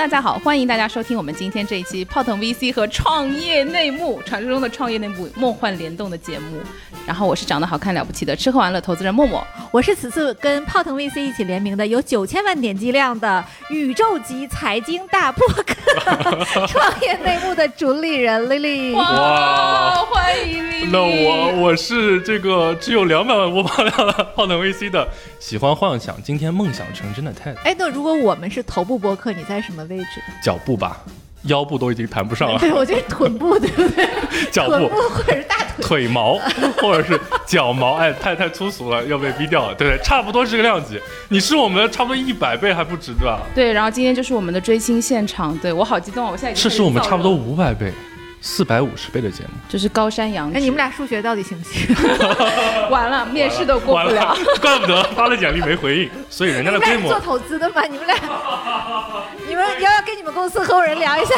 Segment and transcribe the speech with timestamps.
[0.00, 6.58] 大家好，欢迎大家收听我们今天这一期泡腾 VC 和创业内幕，传说中的创业内幕梦幻联动的节目。
[7.06, 15.74] 然后我是长得好看了不起的吃喝玩乐投资人默默，我是此次跟泡腾 VC 一起联名的有九千万点击量的宇宙级财经大播客
[16.66, 18.94] 创业内幕的主理人 Lily。
[18.94, 20.88] 哇，欢迎 Lily！
[20.90, 25.06] 那我我是这个只有两百万播放量的泡腾 VC 的，
[25.38, 27.54] 喜欢幻想，今天梦想成真的 Ted。
[27.64, 30.20] 哎，那如果我们是头部播客，你在什么位置？
[30.42, 30.98] 脚步吧，
[31.44, 32.58] 腰部都已经谈不上了。
[32.58, 34.08] 对，我觉得臀部对不对？
[34.50, 35.66] 脚臀部部、或者是大腿。
[35.82, 36.38] 腿毛
[36.76, 39.74] 或者是脚毛，哎，太太粗俗了，要被逼掉了。
[39.74, 41.00] 对不对，差不多是这个量级。
[41.28, 43.40] 你是我们的差不多一百倍还不止，对吧？
[43.54, 46.30] 对，然后今天就是我们的追星现场，对我好激动啊！
[46.30, 47.92] 我现在已经这是我们差不多五百倍、
[48.40, 49.50] 四百五十倍的节目。
[49.68, 50.56] 这是高山仰止。
[50.56, 51.94] 哎，你们俩数学到底行不行？
[52.90, 57.82] 完了，面试都过完不了。， 怪不得发了简历没回应，所以人家的规模做投资的嘛？
[57.84, 58.16] 你们俩，
[59.48, 61.34] 你们要不要跟你们公司合伙人聊一下？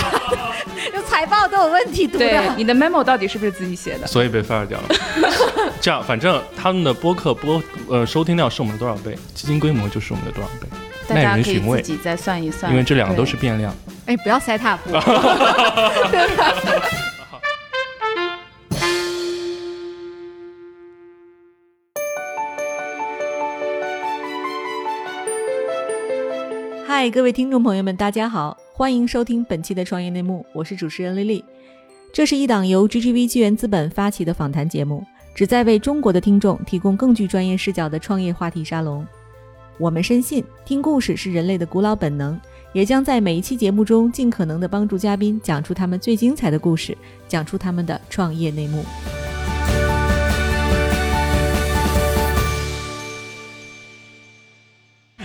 [0.92, 4.06] 就财报都有问题读对，你的 memo 到底是不是自己写的？
[4.06, 4.88] 所以被 fire 掉了。
[5.80, 10.68] 这样，反正他们的播客播呃收听量是我们的多少倍，基金规模就是我们的多少倍，
[11.08, 11.82] 耐大家可以人寻味。
[11.82, 13.74] 自己再算一算，因为这两个都是变量。
[14.06, 14.90] 哎，不要塞塔布。
[26.86, 31.44] 嗨，各位听众朋友们，大家好，欢迎收听本期的创业内幕，我是主持人丽丽。
[32.12, 35.02] 这是一档由 GGV 纪元资本发起的访谈节目，
[35.34, 39.04] 旨在为中国的听众提供更具专业视角的创业话题沙龙。
[39.82, 42.40] 我们深信，听故事是人类的古老本能，
[42.72, 48.84] 也将在每一期节目中尽可能的帮助嘉宾讲出他们最精彩的故事，讲出他们的创业内幕。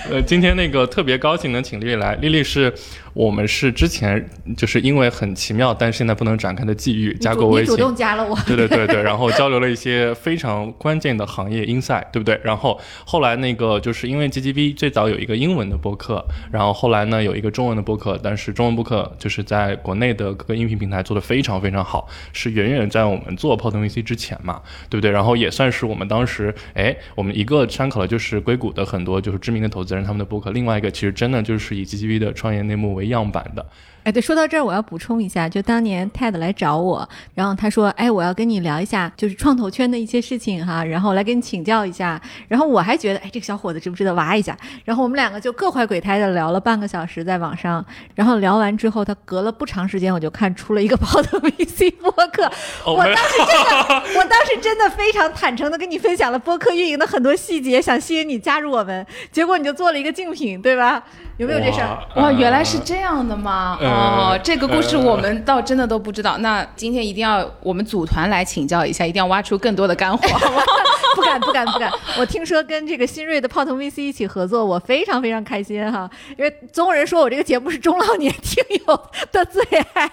[0.09, 2.73] 呃，今天那个特别高兴能请丽丽来，丽丽是
[3.13, 4.23] 我们是之前
[4.55, 12.39] 就是因为很奇妙，但是现在不能展开的际遇加过微信你主，动加了我，对对对对，然后交流了一些非常关键的行业 insight，对不对？
[12.43, 25.11] 然后后来那个就是因为 GGB 最早有一个英文的播客，然后后来呢有一个中文的播客，但是中文播客就是在国内的各个音频平台做的非常非常好，是远远在我们做泡腾 VC 之前嘛，对不对？
[25.11, 33.65] 然后也算是我们当时，哎，我们一个参考的就是硅谷的很多就是知名的投责任他们的博客，另外一个其实真的就是以 GGV 的创业内幕为样板的，
[34.07, 42.17] 哎，对，说到这儿，我要补充一下，就当年 TED 来找我，然后他说，哎，我要跟你聊一下，就是创投圈的一些事情哈，然后来跟你请教一下。
[42.47, 44.57] 然后我还觉得，哎，这个小伙子值不值得挖一下？
[44.85, 47.85] 然后我们两个就各怀鬼胎的聊了半个小时在网上，
[48.15, 52.49] 然后聊完之后，他隔了不长时间，我就看出了一个跑的 VC 播客。
[52.85, 61.03] 我当时真的，我当时真的非常坦诚的跟你分享了播客运营的很多细节，想吸引你加入我们，结果你就做了一个竞品，对吧？
[61.35, 61.99] 有没有这事儿？
[62.15, 63.77] 哇，呃原来是这样的吗？
[63.79, 66.37] 呃哦，这个故事我们倒真的都不知道。
[66.37, 70.61] 那今天一定要我们组团来请教一下，一定要挖出更多的干货，好吗？
[71.15, 71.91] 不敢不敢不敢！
[72.19, 76.07] 我听说跟这个新锐的泡腾 VC 一起合作，我非常非常开心哈，
[76.37, 79.63] 因为总有人说我这个节目是中老年听友的最
[79.93, 80.11] 爱。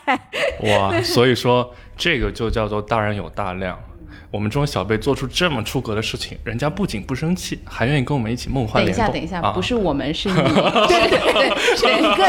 [0.63, 3.79] 哇，所以说这个就叫做大人有大量。
[4.35, 9.15] 我们这种小辈做出这么出格的事情，人家不仅不生气，还愿意跟我们一起梦幻等一下，联动。
[9.15, 10.35] 等一下，啊、不是我们，是你。
[10.35, 12.27] 对对对，是一个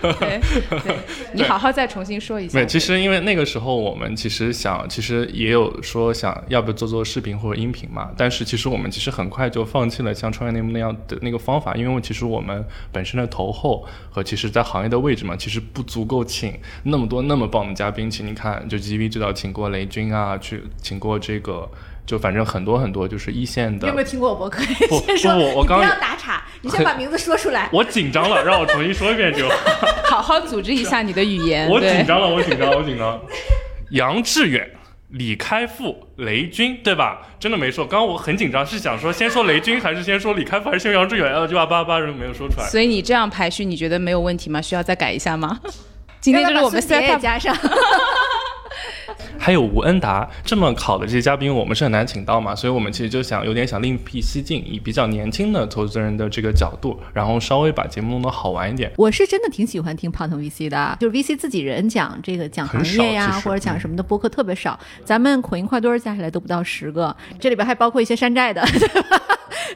[0.00, 0.40] 对
[0.70, 0.96] 对对，
[1.32, 2.60] 你好好再重新说一下。
[2.60, 18.08] 对，其实因为那个时候我们其实想，其实也有说想要不要做做视频或者音频嘛，但是其实我们其实很快就放弃了像创业内幕那样的那个方法，因为其实我们本身的投后和其实在行业的位置嘛，其实不足够请那么多那么棒的嘉宾。
[18.08, 21.66] 请你看，就 GV 最早请过雷军啊，去请过这个，
[22.04, 24.62] 就反正很多很多就是一线的你有没有听过我博客？
[24.86, 27.70] 不先说，不我我刚你不要打岔，你先把名字说出来。
[27.72, 29.48] 我紧张了，让我重新说一遍就。
[30.04, 31.66] 好好组织一下你的语言。
[31.70, 33.18] 我紧张了，我紧张，我紧张。
[33.92, 34.70] 杨致远、
[35.08, 37.22] 李开复、雷军，对吧？
[37.40, 37.86] 真的没说。
[37.86, 41.24] 刚刚我很紧张，是想说先说雷军，还是先说李开复，还是先杨致远？
[41.32, 42.68] 然后就把八八人没有说出来。
[42.68, 44.60] 所以你这样排序，你觉得没有问题吗？
[44.60, 45.58] 需要再改一下吗？
[46.20, 47.56] 今天就是我们要不要把孙 set 杰也 up 加上。
[49.38, 58.90] 还有吴恩达这么好的这些嘉宾，我们是很难请到嘛，所以我们其实就想有点想另辟蹊径，以比较年轻的投资人的这个角度，然后稍微把节目弄得好玩一点。
[58.96, 64.78] 我是真的挺喜欢听泡腾 VC 的，就是 VC 自己人讲这个讲行业呀或者讲什么的播客特别少。
[65.04, 69.20] 咱们口音快堆儿加起来都不到十个，这里边还包括一些山寨的，对吧？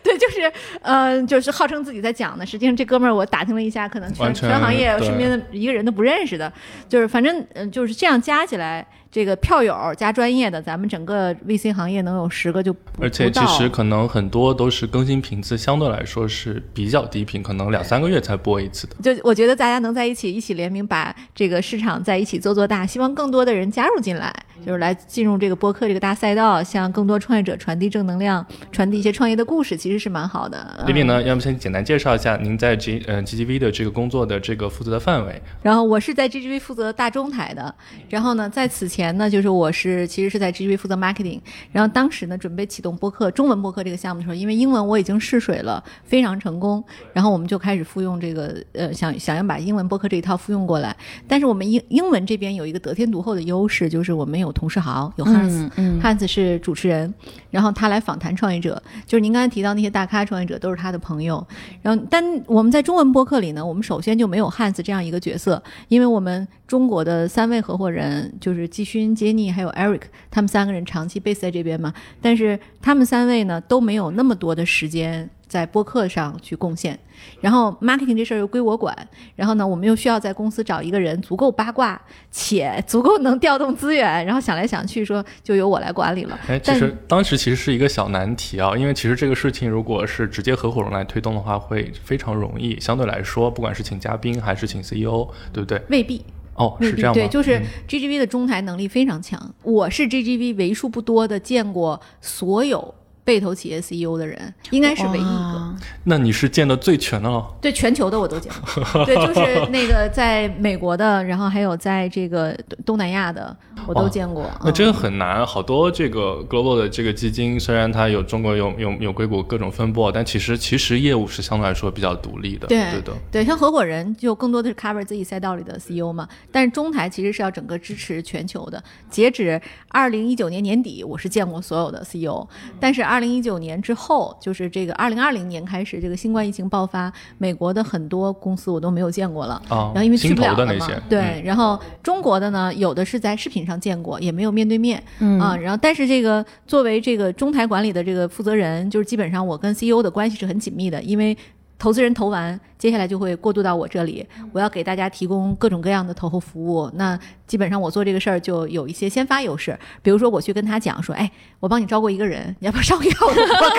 [0.03, 0.53] 对，就是
[0.83, 6.53] 嗯、呃就是号称自己在讲的，实际上这哥们儿我打听了一下，可能全全全行业身边的一个人都不认识的，
[6.89, 18.97] 就是反正嗯、呃就是这样加起来，这个票友加专业的，咱们整个 VC 行业能有十个就不而且其实可能很多都是更新频次相对来说是比较低频，可能两三个月才播一次的。
[19.03, 24.31] 就我觉得大家能在一起一起联名，把这个市场在一起做做大，希望更多的人加入进来，
[24.67, 30.85] 就是来进入这个播客这个大赛道，向更多创业者传递正能量，传递一些创业的故事，其实是蛮好的。
[30.87, 35.41] 李敏呢，要不先简单介绍一下您在 G 呃 GGV 的这个工作的这个负责的范围？
[35.63, 37.75] 然后我是在 GGV 负责大中台的，
[38.11, 41.41] 然后呢，在此前呢，就是我是其实是在 GGV 负责 marketing，
[41.73, 50.97] 然后当时呢准备启动播客中文播客这个项目的时候，因为英文我已经试水了，非常成功，然后我们就开始复用这个呃想想要把英文播客这一套复用过来，
[51.27, 56.01] 但是我们英英文这边有一个得天独厚的优势，就是我们有同事豪，有 Hans，、嗯。
[56.01, 57.13] Hans 是主持人，
[57.51, 61.47] 然后他来访谈创业者，就是您刚才提到那些大咖创业者都是他的朋友。
[61.83, 71.93] 然后，但我们在中文播客里呢，我们首先就没有 Hans 这样一个角色，因为我们中国的三位合伙人就是季勋、杰尼还有 Eric，他们三个人长期 base 在这边嘛，
[72.23, 76.99] 但是他们三位呢都没有那么多的时间在播客上去贡献。
[77.41, 78.97] 然后 marketing 这事儿又归我管，
[79.35, 82.01] 然后呢，我们又需要在公司找一个人足够八卦
[82.31, 86.39] 且足够能调动资源，然后想来想去说就由我来管理了。
[86.49, 92.79] 哎，其但实当时其实是一个小难题啊，因为其实这个事情如果是直接合伙人来推动的话，会非常容易。
[92.79, 95.83] 相对来说，不管是请嘉宾还是请 CEO，对不对？
[95.91, 96.25] 未必，
[96.59, 97.15] 哦，是这样？
[97.15, 99.55] 对，就是嗯 GGV 的中台能力非常强。
[99.63, 102.95] 我是 GGV 为数不多的见过所有
[103.29, 105.77] 被投企业 CEO 的人，应该是唯一一个。
[106.05, 107.47] 那你是见的最全的了。
[107.61, 113.55] 对全球的我都见过，对，就是那个在美国的，然后还有在这个东东南亚的，
[113.87, 114.51] 我都见过。
[114.65, 122.67] 那真的嗯很难，好多这个 global 的这个基金，虽然它有中国有有有硅谷各种分布，但其实其实业务是相对来说比较独立的。
[122.67, 123.13] 对对的。
[123.31, 128.83] 对，像合伙人就更多的是 cover 自己赛道里的 CEO 嘛，但是中台其实是要整个支持全球的。
[129.11, 132.47] 截止二零一九年年底，我是见过所有的 CEO，
[132.81, 139.55] 但是二零一九年之后，就是这个二零二零年开始，这个新冠疫情爆发，美国的很多公司我都没有见过了。
[139.69, 141.43] 啊然后因为去不了了嘛的那些，对，嗯。
[141.45, 145.39] 然后中国的呢，有的是在视频上见过，也没有面对面，嗯。
[145.41, 151.37] 啊，然后但是这个作为这个中台管理的这个负责人，就是基本上我跟 CEO 的关系是很紧密的，因为
[151.79, 156.91] 投资人投完，接下来就会过渡到我这里，我要给大家提供各种各样的投后服务。
[156.95, 163.79] 那基本上我做这个事儿就有一些先发优势，比如说我去跟他讲说，哎，我帮你招过一个人，你要不要上一下我的播客？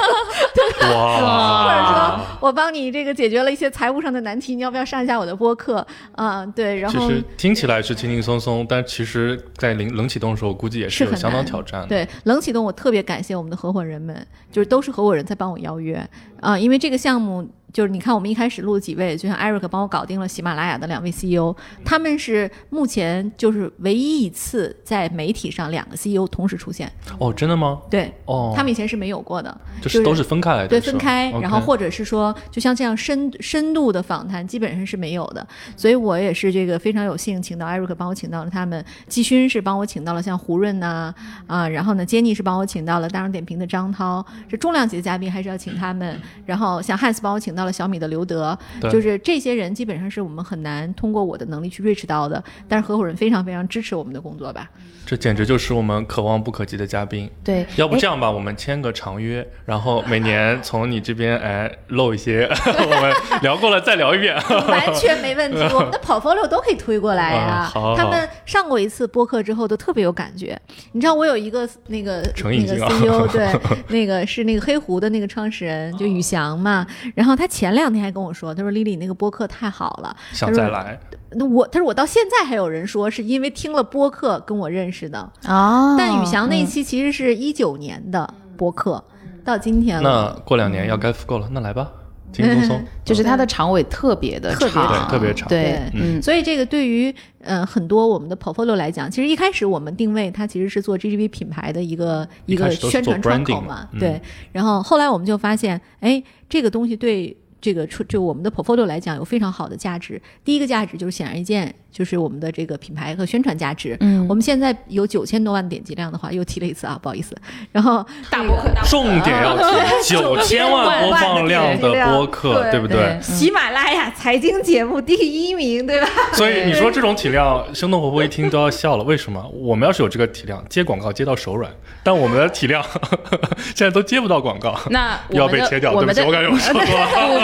[0.94, 5.86] 哇，或者说我帮你这个解决了一些财务上的难题，你要不要上一下我的播客？
[6.14, 11.88] 啊、对，然后其实听起来是轻轻松松，但其实在冷冷启动的时候，估计也是有相当挑战的。
[11.88, 16.06] 对冷启动，我特别感谢我们的合伙人们，就是都是合伙人在帮我邀约
[16.42, 21.56] 啊、因为这个项目就是你看我们一开始录了几位，就像 Eric 帮我搞定了喜马拉雅的两位 CEO，
[21.86, 27.80] 他们是目前就是唯一一次在媒体上两个 CEO 同时出现，哦，真的吗？
[27.90, 28.12] 对。
[28.26, 35.46] 哦，他们以前是没有过的，就是都是分开来的，对，分开，然后或者是说，就像这样深深度的访谈，基本上是没有的。
[35.76, 41.14] 所以我也是这个非常有幸，请到 Eric 帮我请到了他们，季勋是帮我请到了像胡润呐
[41.46, 46.20] 啊然后呢，杰尼是帮我请到了大众点评的张涛，这重量级的嘉宾还是要请他们。
[46.46, 54.70] 然后像 Hans 帮我请到了小米的刘德，对就是这些人基本上是我们很难通过我的能力去 reach 到的，但是合伙人非常非常支持我们的工作吧。
[55.06, 57.28] 这简直就是我们可望不可及的嘉宾。
[57.44, 64.36] 对，要不哎这样吧，我们签个长约，然后每年从你这边 哎漏一些， 我们聊过了再聊一遍。
[64.68, 70.60] 完全没问题， 我们的 portfolio 都可以推过来呀、啊好好他们上过一次播客之后都特别有感觉。
[70.92, 73.48] 你知道我有一个那个那个成瘾性啊 CEO，对，
[73.90, 76.86] 那个是那个黑狐的那个创始人，就宇翔嘛。
[77.16, 81.00] 然后他前两天还跟我说，他说丽丽那个播客太好了，想再来，
[81.32, 89.04] 那我他说我到现在还有人说是因为听了播客跟我认识的，哦，但宇翔那期其实是一九年的播客，
[89.44, 90.34] 到今天了。
[90.36, 90.42] 那。
[90.44, 91.92] 过两年要该复购了，那来吧，
[92.34, 92.86] 轻 轻松松。
[93.06, 95.48] 就是它的长尾特别的特别长，特别长。
[95.48, 103.88] 对所以这个对于呃很多我们的 portfolio 来讲，其实一开始我们定位它其实是做 GGB 品牌的一个一个宣传窗口嘛。
[104.00, 104.22] 对。
[104.52, 107.36] 然后后来我们就发现，哎，这个东西对。
[107.62, 110.22] 这个出就我们的 portfolio 来讲有非常好的价值。
[110.44, 113.98] 第一个价值就是显而易见，就是我们的这个品牌和宣传价值。
[114.00, 117.36] 嗯我们现在有九千多万点击量的话，又提了一次啊，不好意思。
[117.72, 119.58] 然后大播客，大播客重点要
[120.04, 123.20] 提 九千万播放量的播客，对对不对？
[123.22, 126.08] 喜马拉雅财经节目第一名，对吧？
[126.34, 129.04] 所以你说这种体量，生动活泼一听都要笑了。
[129.04, 129.44] 为什么？
[129.54, 131.72] 我们要是有这个体量，接广告接到手软，
[132.04, 132.84] 但我们的体量
[133.76, 135.94] 现在都接不到广告，那要被切掉。
[135.94, 136.74] 对不起，我们的我感觉我说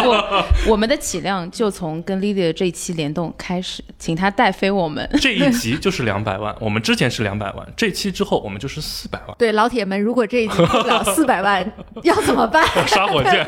[0.02, 0.44] 错了。
[0.64, 5.10] 不不，我们的体量就从跟 Lily 的这一期联动开始，请他带飞我们。
[5.22, 9.36] 这一集就是两百万，我们之前是两百万，这期之后我们就是四百万。
[9.38, 11.66] 对老铁们，如果这一集不了 四百万，
[12.04, 12.66] 要怎么办？
[12.86, 13.46] 杀火箭。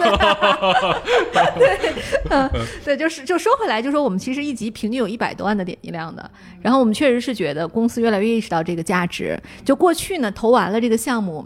[1.57, 1.77] 对，
[2.29, 2.49] 嗯，
[2.83, 9.39] 对，就是就说回来，就说我们其实一集平均有一百多万的点击量的，然后我们确实是觉得公司越来越意识到这个价值。
[9.65, 11.45] 就过去呢，投完了这个项目。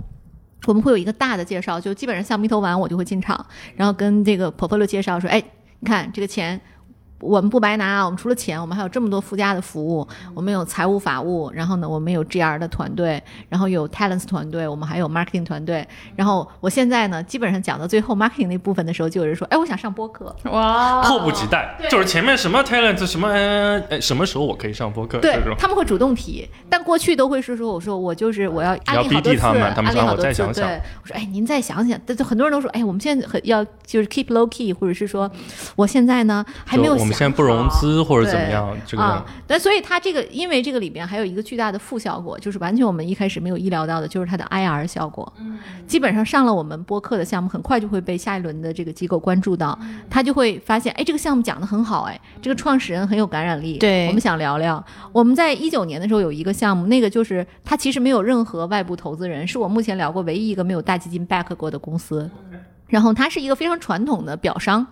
[0.67, 3.43] 我们会有一个大的介绍，就基本上项目一投完，我就会进场，
[3.75, 5.41] 然后跟这个 portfolio 介绍说，哎，
[5.79, 6.61] 你看这个钱。
[7.21, 8.05] 我们不白拿啊！
[8.05, 10.07] 我们除了钱，我们还有这么多附加的服务。
[10.33, 15.87] 我们有财务法务，然后呢，我们有 GR 的团队，然后有 talents 团队，我们还有 marketing 团队。
[16.15, 21.77] 然后我现在呢，基本上讲到最后 marketing 那部分的时候，就有人说：“哎，我想上播客。”哇，迫不及待。
[21.89, 25.19] 就是前面什么 talents 什么，哎，什么时候我可以上播客？
[25.19, 26.49] 对，他们会主动提。
[26.69, 35.29] 但过去都会是说：“我说我就是我要安利好多次，安利好多次。”对，我说：“哎，您再想想。”但很多人都说：“哎，我们现在很要就是 keep low key，或者是说
[35.75, 38.01] 我现在呢还没有。”现在不融资。
[38.01, 38.75] 或者怎么样？
[38.85, 45.31] 这个啊，但所以它这个，因为这个里边还有一个巨大的负效果，就是完全我们一开始没有意料到的，就是它的 IR 效果。
[45.39, 49.77] 嗯，基本上上了我们播客的项目，很快就会被下一轮的这个机构关注到，
[50.09, 53.77] 他就会发现，哎，这个项目讲的很好，哎，这个创始人很有感染力。
[53.77, 54.83] 对，我们想聊聊。
[55.11, 62.29] 我们在一九年的时候有一个项目，那个就是它其实没有任何外部投资人，是我目前聊过唯一一个没有大基金 back 过的公司。
[62.87, 64.85] 然后它是一个非常传统的表商。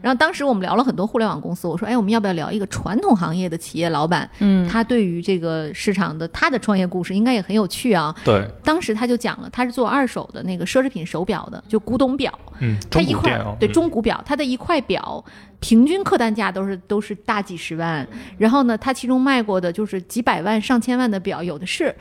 [0.00, 4.28] 然后当时我们聊了很多互联网公司，我说，哎，我们要不要聊一个传统行业的企业老板？
[4.38, 8.14] 嗯，他对于这个市场的他的创业故事应该也很有趣啊。
[8.24, 12.32] 对，当时他就讲了，他是做二手的那个奢侈品手表的，就古董表。
[12.60, 15.24] 嗯，他一块对中古表，他的一块表
[15.60, 18.06] 平均客单价都是都是大几十万。
[18.36, 21.94] 然后呢，他其中卖过的就是几百万、上千万的表，有的是。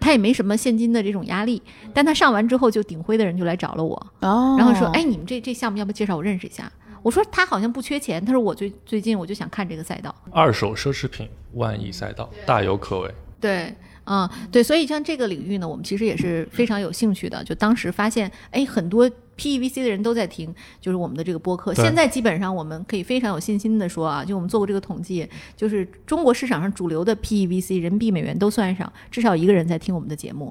[0.00, 1.62] 他也没什么现金的这种压力，
[1.94, 6.70] 但他上完之后，就鼎晖的人就来找了我，然后说，哎，你们这这项目要不介绍我认识一下？
[7.04, 13.14] 我说他好像不缺钱，他说我最最近我就想看这个赛道，二手奢侈品万亿赛道大有可为。
[13.38, 13.74] 对，
[14.06, 17.44] 嗯，对，所以像这个领域呢，我们其实也是非常有兴趣的。
[17.44, 19.06] 就当时发现，哎，很多
[19.36, 21.74] PEVC 的人都在听，就是我们的这个播客。
[21.74, 30.50] 现在基本上我们可以非常有信心的说啊，就我们做过这个统计，就是中国市场上主流的 PEVC 人民币美元都算上，至少一个人在听我们的节目。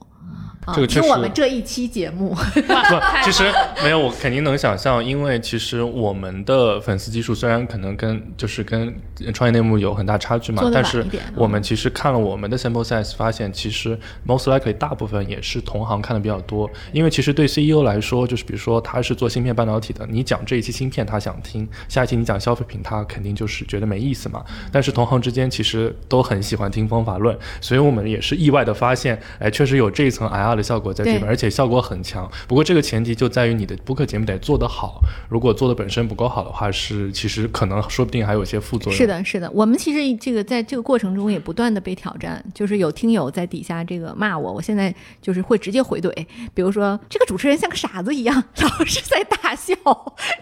[0.74, 3.44] 这个听我们这一期节目，不，其实
[3.84, 8.96] 没有，我肯定能想象，因为其实我们的粉丝基数虽然可能跟就是跟
[9.34, 30.54] 创业内幕有很大差距嘛，但是我们其实看了我们的 sample size，发现其实 most likely 大部分也是同行看的比较多，因为其实对 CEO 来说，就是比如说他是做芯片半导体的，你讲这一期芯片他想听，下一期你讲消费品他肯定就是觉得没意思嘛，但是同行之间其实都很喜欢听方法论，所以我们也是意外的发现，哎，确实有这一层 IR。
[30.54, 32.30] 的效果在这边，而且效果很强。
[32.48, 35.02] 不过这个前提就在于你的播客节目得做得好。
[35.28, 38.98] 如果做的本身不够好的话，是其实可能说不定还有一些副作用。
[38.98, 39.50] 是的，是的。
[39.52, 46.14] 我们其实这个在这个过程中也不断的被挑战，就是有听友在底下这个骂我，我现在就是会直接回怼。
[46.54, 49.74] 比如说这个主持人像个傻子一样， 老是在大笑，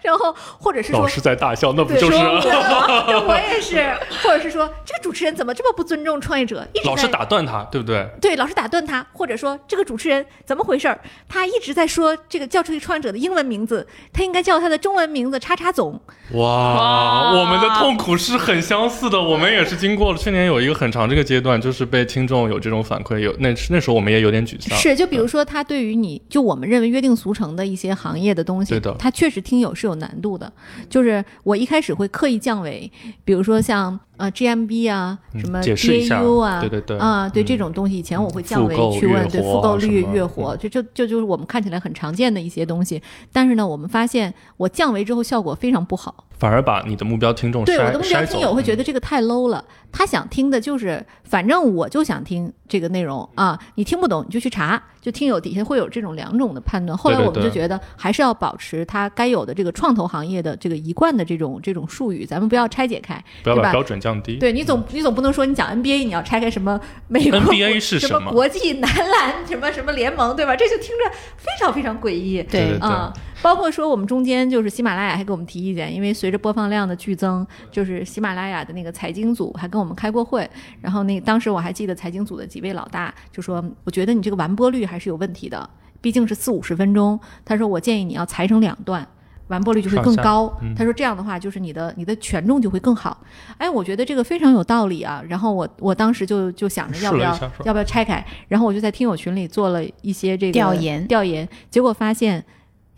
[0.02, 2.18] 然后或者是老是在大笑，那不就是？
[2.18, 8.10] 我也是，或者是说这个主持人怎么这么不尊重创业者，一直老是打断他，对不对？
[8.20, 10.02] 对，老是打断他，或者说这个主。
[10.02, 11.00] 持人怎么回事儿？
[11.30, 16.02] 他一直在说这个叫出去创业者的英文名字，他应该叫他的中文名字叉叉总。
[16.32, 24.76] 哇，我们的痛苦是很相似的，我们也是经过了去年有一个很长这个阶段，就是被听众有这种反馈，有那那时候我们也有点沮丧。
[24.76, 30.52] 是，就比如说他对于你就我们认为约定俗成的一些行业的东西，对的，他确实听友是有难度的。
[30.90, 32.92] 就是我一开始会刻意降维，
[33.24, 34.00] 比如说像。
[34.22, 43.02] 啊，GMB 啊，什么 DAU 啊，对对对，啊，对这种东西，以前我会降维去问，对复购率、月活，就就就就是我们看起来很常见的一些东西。
[43.34, 49.64] 但是呢，我们发现我降维之后效果非常不好，反而把你的目标听众对我的目标听友会觉得这个太 low 了。
[49.92, 54.82] 他想听的就是，反正我就想听这个内容啊，你听不懂你就去查。
[55.00, 56.98] 就听友底下会有这种两种的判断。
[56.98, 64.38] 后来我们就觉得还是要保持它该有的这个创投行业的这个一贯的这种这种术语，咱们不要拆解开，不要把标准降低。
[64.38, 70.56] 对你总你总不能说你讲 NBA 你要拆开什么美国 NBA 是什么国际男篮什么什么 联盟对吧？
[70.56, 72.42] 这就听着非常非常诡异。
[72.42, 73.14] 对啊。
[73.42, 80.48] 包括说我们中间就是喜马拉雅还给我们提意见，因为随着播放量的剧增，就是喜马拉雅的那个财经组还跟我们开过会，
[80.80, 85.68] 然后那当时我还记得财经组的几位老大就说，我觉得你这个完播率还是有问题的，
[86.02, 87.20] 毕竟是四五十分钟。
[87.44, 89.08] 他说我建议你要裁成两段，
[89.48, 90.56] 完播率就会更高。
[90.78, 93.20] 他说这样的话就是你的你的权重就会更好。
[93.58, 95.24] 哎，我觉得这个非常有道理啊。
[95.28, 102.44] 然后我我当时就就想着要不要要不要拆开，然后我就在听友群里做了一些这个调研调研，结果发现。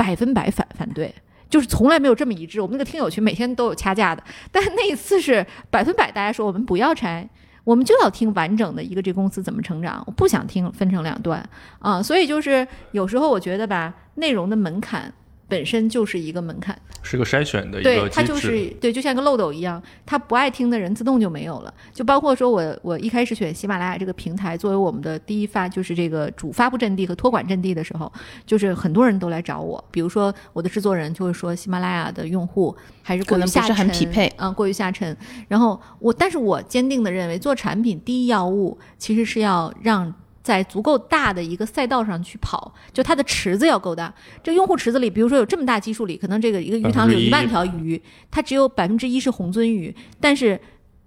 [0.04, 1.16] 百分百反反对，
[1.50, 2.60] 就是从来没有这么一致。
[2.60, 7.26] 我们那个听友群每天都有掐架的，但那一次是百分百，大家说我们不要拆。
[7.64, 11.42] 我们就要听完整的一个这公司怎么成长，我不想听分成两段
[11.80, 15.10] 啊，所以就是有时候我觉得吧，内容的门槛
[15.48, 18.64] 本身就是一个门槛，是个筛选的一对个机它就是。
[18.80, 21.74] 对，就像一个漏斗一样，他不爱听的人自动就没有了。
[21.94, 28.12] 就包括说我我一开始选喜马拉雅这个平台作为我们的第一发，就是这个主发布阵地和托管阵地的时候，
[28.46, 35.16] 就是很多人都来找我，比如说我的制作人就会说喜马拉雅的用户还是过于下可能不是很沉匹配嗯，过于下沉。
[35.48, 40.14] 然后我，但是我坚定的认为，做产品第一要务其实是要让。
[40.44, 44.14] 在足够大的一个赛道上去跑，就它的池子要够大。
[44.44, 50.60] 这个用户池子里，比如说有这么大基数里，可能这个一个鱼塘里有一万条鱼，它只有百分之一是红鳟鱼，但是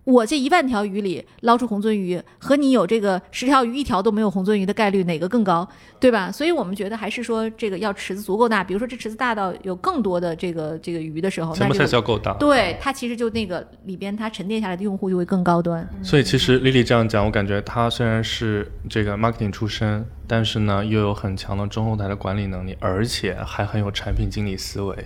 [0.06, 6.30] 我这一万条鱼里捞出红鳟鱼，和你有这个十条鱼一条都没有红鳟鱼的概率，哪个更高，对吧？
[6.30, 12.32] 所以我们觉得还是说这个要池子足够大，比如说这池子大到有更多的这个这个鱼的时候，那 size 个要够大。
[12.34, 15.84] 对它其实就那个里边它沉淀下来的用户就会更高端。
[16.04, 24.96] 所以其实 Lily 这样讲，我感觉她虽然是这个 marketing 出身，但是呢又有很强的中后台的管理能力，而且还很有产品经理思维，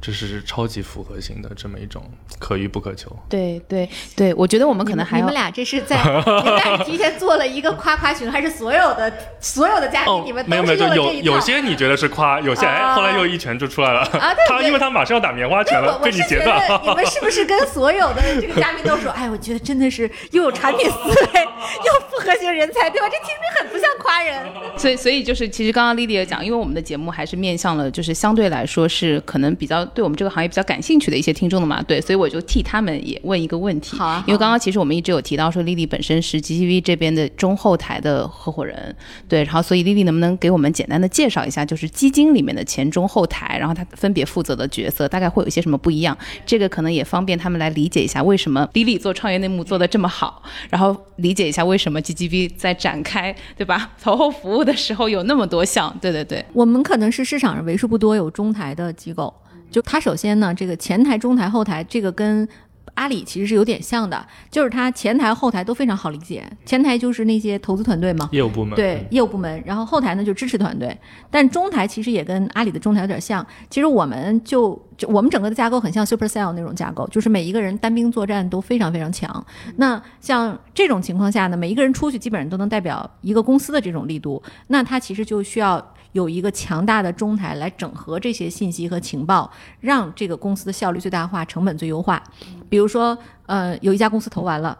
[0.00, 2.02] 这是超级复合型的这么一种
[2.38, 3.14] 可遇不可求。
[3.28, 11.34] 对对对，我觉得我们可能还要你们俩这是在 你们俩提前做了一个夸夸群，还是所有的所有的嘉宾、你们没有没有，都是就有？
[11.34, 14.00] 有些你觉得是夸，有些哎，啊后来又一拳就出来了。
[14.00, 16.80] 啊对对他因为他马上要打棉花拳了，被你是觉得截断。
[16.82, 23.08] 你们是不是跟所有的这个嘉宾都说， 哎，我觉得真的是又有产品思维，又复合型人才，对吧？
[23.08, 24.40] 这听着很不像夸人。
[24.76, 33.96] 所以，所以就是，其实刚刚 Lydia 讲，因为我们的节目还是面向了，就是相对来说是可能比较对我们这个行业比较感兴趣的一些听众的嘛，对，所以我就替他们也问一个问题。
[33.96, 38.94] 好啊因为刚刚其实我们一直有提到说，Lily 本身是 GTV 这边的中后台的合伙人，
[39.28, 46.16] 对，然后所以 Lily 能不能给我们简单的介绍一下，就是基金里面的前中后台，然后他分别负责的角色大概会有一些什么不一样？
[46.46, 53.90] 这个可能也方便他们来理解一下为什么 Lily 做创业内幕做的这么好，然后理解一下为什么 GGV 在展开，对吧？
[54.02, 56.44] 投后服务的时候有那么多项，对对对。
[56.52, 59.32] 我们可能是市场上为数不多有中台的机构。
[59.70, 62.46] 就它首先呢，这个前台、中台、后台，这个跟
[62.94, 66.44] 阿里其实是有点像的，就是它前台、后台都非常好理解。
[66.66, 70.94] 前台就是那些投资团队嘛，业务部门对业务部门，然后后台呢就支持团队，
[71.30, 73.46] 但中台其实也跟阿里的中台有点像。
[73.70, 74.76] 其实我们就
[75.08, 79.44] 我们整个的架构很像 Supercell 那种架构，就是每一个人单兵作战都非常非常强。
[79.76, 92.22] 那像这种情况下呢，每一个人出去基本上都能代表一个公司的这种力度，那他其实就需要有一个强大的中台来整合这些信息和情报，让这个公司的效率最大化、成本最优化。
[92.68, 94.76] 比如说，呃，有一家公司投完了。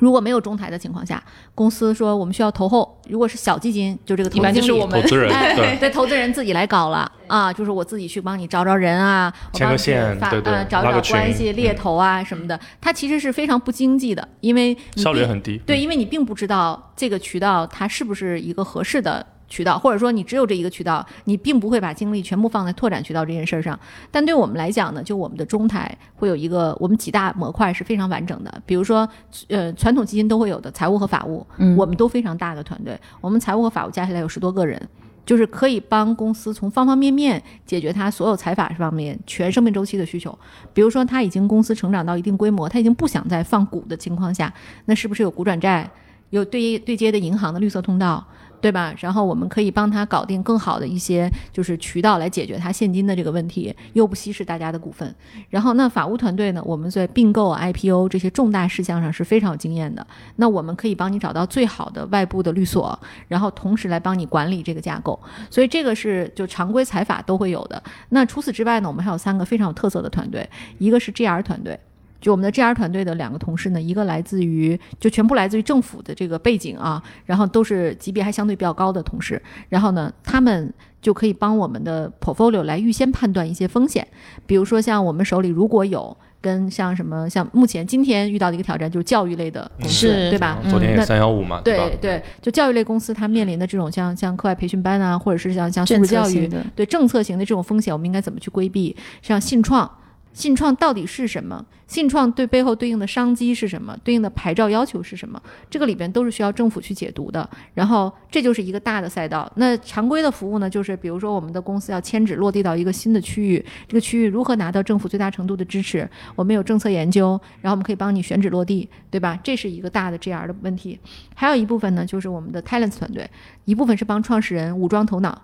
[0.00, 1.22] 如果没有中台的情况下，
[1.54, 5.76] 公司说我们需要投后，如果是小基金，就这个投一般资就是我们投资人哎，对。
[5.78, 15.58] 对，投资人自己来搞了啊，就是我自己去帮你找找人啊，我牵个线对对呃找找关系、猎嗯头啊什么的，它其实是非常不经济的，因为效率很低。
[15.66, 23.78] 对，因为你并不知道这个渠道它是不是一个合适的渠道，或者说你只有这一个渠道，你并不会把精力全部放在拓展渠道这件事儿上。
[24.10, 29.06] 但对我们来讲呢，就我们的中台会有一个我们几大模块是非常完整的，比如说
[29.48, 34.80] 呃传统基金都会有的财务和法务，嗯我们都非常大的团队，我们财务和法务加起来有十多个人。
[35.24, 40.36] 就是可以帮公司从方方面面解决它所有财法方面全生命周期的需求。
[40.74, 44.52] 比如说，他已经公司成长到一定规模，他已经不想再放股的情况下，
[44.86, 45.88] 那是不是有股转债，
[46.30, 48.26] 有对对接的银行的绿色通道，
[48.62, 48.94] 对吧？
[48.98, 55.12] 然后我们可以帮他搞定更好的一些就是渠道来解决他现金的这个问题，又不稀释大家的股份。
[55.50, 60.06] 然后那法务团队呢，我们在并购、IPO 这些重大事项上是非常有经验的。
[60.36, 62.96] 那我们可以帮你找到最好的外部的律所，
[63.26, 65.20] 然后同时来帮你管理这个架构。
[65.50, 67.82] 所以这个是就常规财法都会有的。
[68.10, 70.48] 那除此之外呢，我们还有三个非常有特色的团队，
[70.78, 71.76] 一个是 GR 团队。
[72.22, 84.06] 就我们的 GR 团队的两个同事呢，一个来自于就全部来自于政府的这个背景啊，然后都是级别还相对比较高的同事，然后呢，他们就可以帮我们的 portfolio 来预先判断一些风险，
[84.46, 90.58] 比如说像我们手里如果有跟像什么像目前今天遇到的一个挑战就是教育类的公司，是对吧？
[90.68, 91.98] 昨天也三幺五嘛，吧对？
[92.00, 98.96] 对，就教育类公司，它面临的这种像像课外培训班啊，或者是像像素质教育对政策型的这种风险，我们应该怎么去规避？
[99.22, 99.88] 像信创，
[100.32, 101.64] 信创到底是什么？
[101.86, 103.94] 信创对背后对应的商机是什么？
[104.02, 105.40] 对应的牌照要求是什么？
[105.68, 107.46] 这个里边都是需要政府去解读的。
[107.74, 109.50] 然后这就是一个大的赛道。
[109.56, 116.08] 那常规的服务呢，就是比如说我们的公司要迁址落地到一个新的区域，这个区域如何拿到政府最大程度的支持？
[116.34, 119.38] 我们有政策研究，然后我们可以帮你选址落地，对吧？
[119.42, 120.98] 这是一个大的 GR 的问题。
[121.34, 123.28] 还有一部分呢，就是我们的 talent 团队，
[123.66, 125.42] 一部分是帮创始人武装头脑。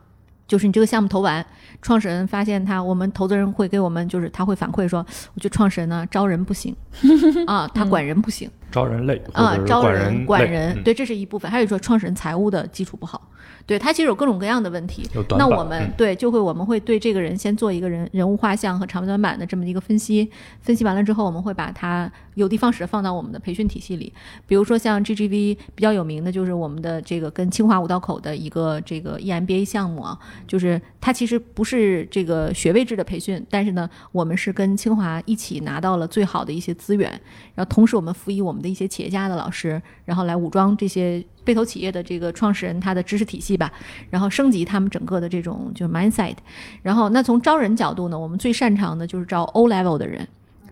[0.48, 1.44] 就是你这个项目投完，
[1.80, 6.74] 创始人发现他，我们投资人会给我们，就是他会反馈说，我觉得创始人呢招人不行
[7.46, 11.50] 啊，他管人不行招人累啊招人管人，对，这是一部分。
[11.50, 13.31] 还有说创始人财务的基础不好，
[13.66, 15.92] 对他其实有各种各样的问题那我们、嗯。
[15.96, 24.12] 对就会我们会对这个人先做一个人人物画像和长短板的这么一个分析，分析完了之后，我们会把它有的放矢的放到我们的培训体系里。
[24.46, 37.11] 比如说像 GGV 比较有名的就是我们的这个跟清华五道口的一个这个 E EMBA 项目啊，就是它其实不是这个学位制的培训，但是呢，我们是跟清华一起拿到了最好的一些资源，
[37.54, 43.73] 然后同时我们辅以我们的一些企业家的老师，然后来武装这些被投企业的这个创始人他的知识体系吧，
[44.11, 46.37] 然后升级他们整个的这种就是 mindset。
[46.83, 50.27] 然后那从招人角度呢，我们最擅长的就是招 O level 的人。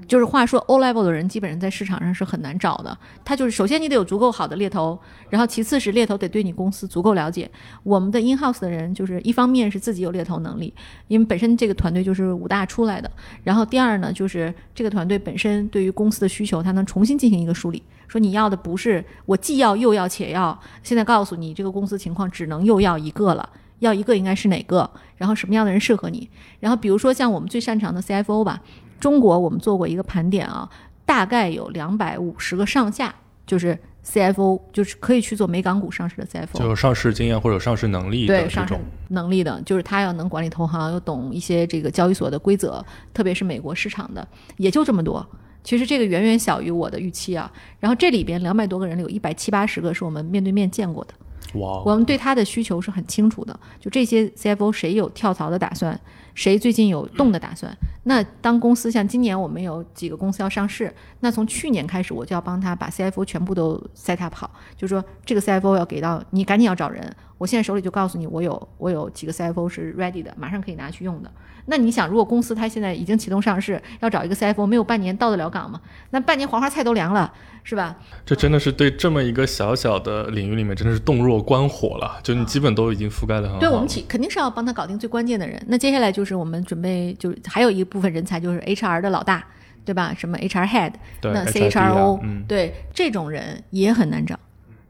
[0.06, 2.96] 就是话说，O level 的人基本上在市场上是很难找的。
[3.24, 7.50] 他就是首先你得有足够好的猎头，然后其次是猎头得对你公司足够了解。
[7.82, 10.72] 我们的 in house 的人就是一方面是自己有猎头能力，
[11.08, 13.10] 因为本身这个团队就是武大出来的。
[13.42, 23.48] 然后第二呢，就是这个团队本身对于公司的需求，他能重新进行一个梳理，说你要的不是我既要又要且要，现在告诉你这个公司情况只能又要一个了。
[23.80, 24.90] 要一个应该是哪个？
[25.16, 26.26] 然后什么样的人适合你？
[26.60, 28.62] 然后比如说像我们最擅长的 CFO 吧，
[29.00, 30.68] 中国我们做过一个盘点啊，
[31.04, 33.14] 大概有两百五十个上下，
[33.46, 36.58] 就是 CFO，就是可以去做美港股上市的 CFO。
[36.58, 45.26] 就有上市经验或者有上市能力的对上市这种，能力的，就是他要能管理投行，又懂一些这个交易所的规则，特别是美国市场的，也就这么多。
[45.62, 47.50] 其实这个远远小于我的预期啊。
[47.80, 51.14] 然后这里边两百多个人里，有一百七八十个是我们面对面见过的。
[51.58, 55.98] 哇哦，我们对他的需求是很清楚的，就这些 CFO 谁有跳槽的打算，
[56.36, 57.74] 谁最近有动的打算。
[58.04, 67.10] 那当公司像今年我们有几个公司要上市，那从去年开始我就要帮他把 CFO 全部都 set up 好，就说这个 CFO 要给到你，赶紧要找人。
[67.38, 71.32] 我现在手里就告诉你，我有我有几个 CFO 是 ready 的，马上可以拿去用的。
[71.66, 75.80] 那你想，如果公司它现在已经启动上市，要找一个 CFO，没有半年到得了岗吗？
[76.10, 77.32] 那半年黄花菜都凉了，
[77.64, 77.96] 是吧？
[78.24, 82.18] 这真的是对这么一个小小的领域里面，真的是洞若观火了。
[82.22, 83.58] 就你基本都已经覆盖的很好。
[83.58, 85.60] 对我们起肯定是要帮他搞定最关键的人。
[85.66, 89.44] 那接下来就是我们准备，就是还有一部分人才就是 HR 的老大，
[89.84, 90.14] 对吧？
[90.16, 94.38] 什么 HR head，对那 CHRO，、嗯对这种人也很难找。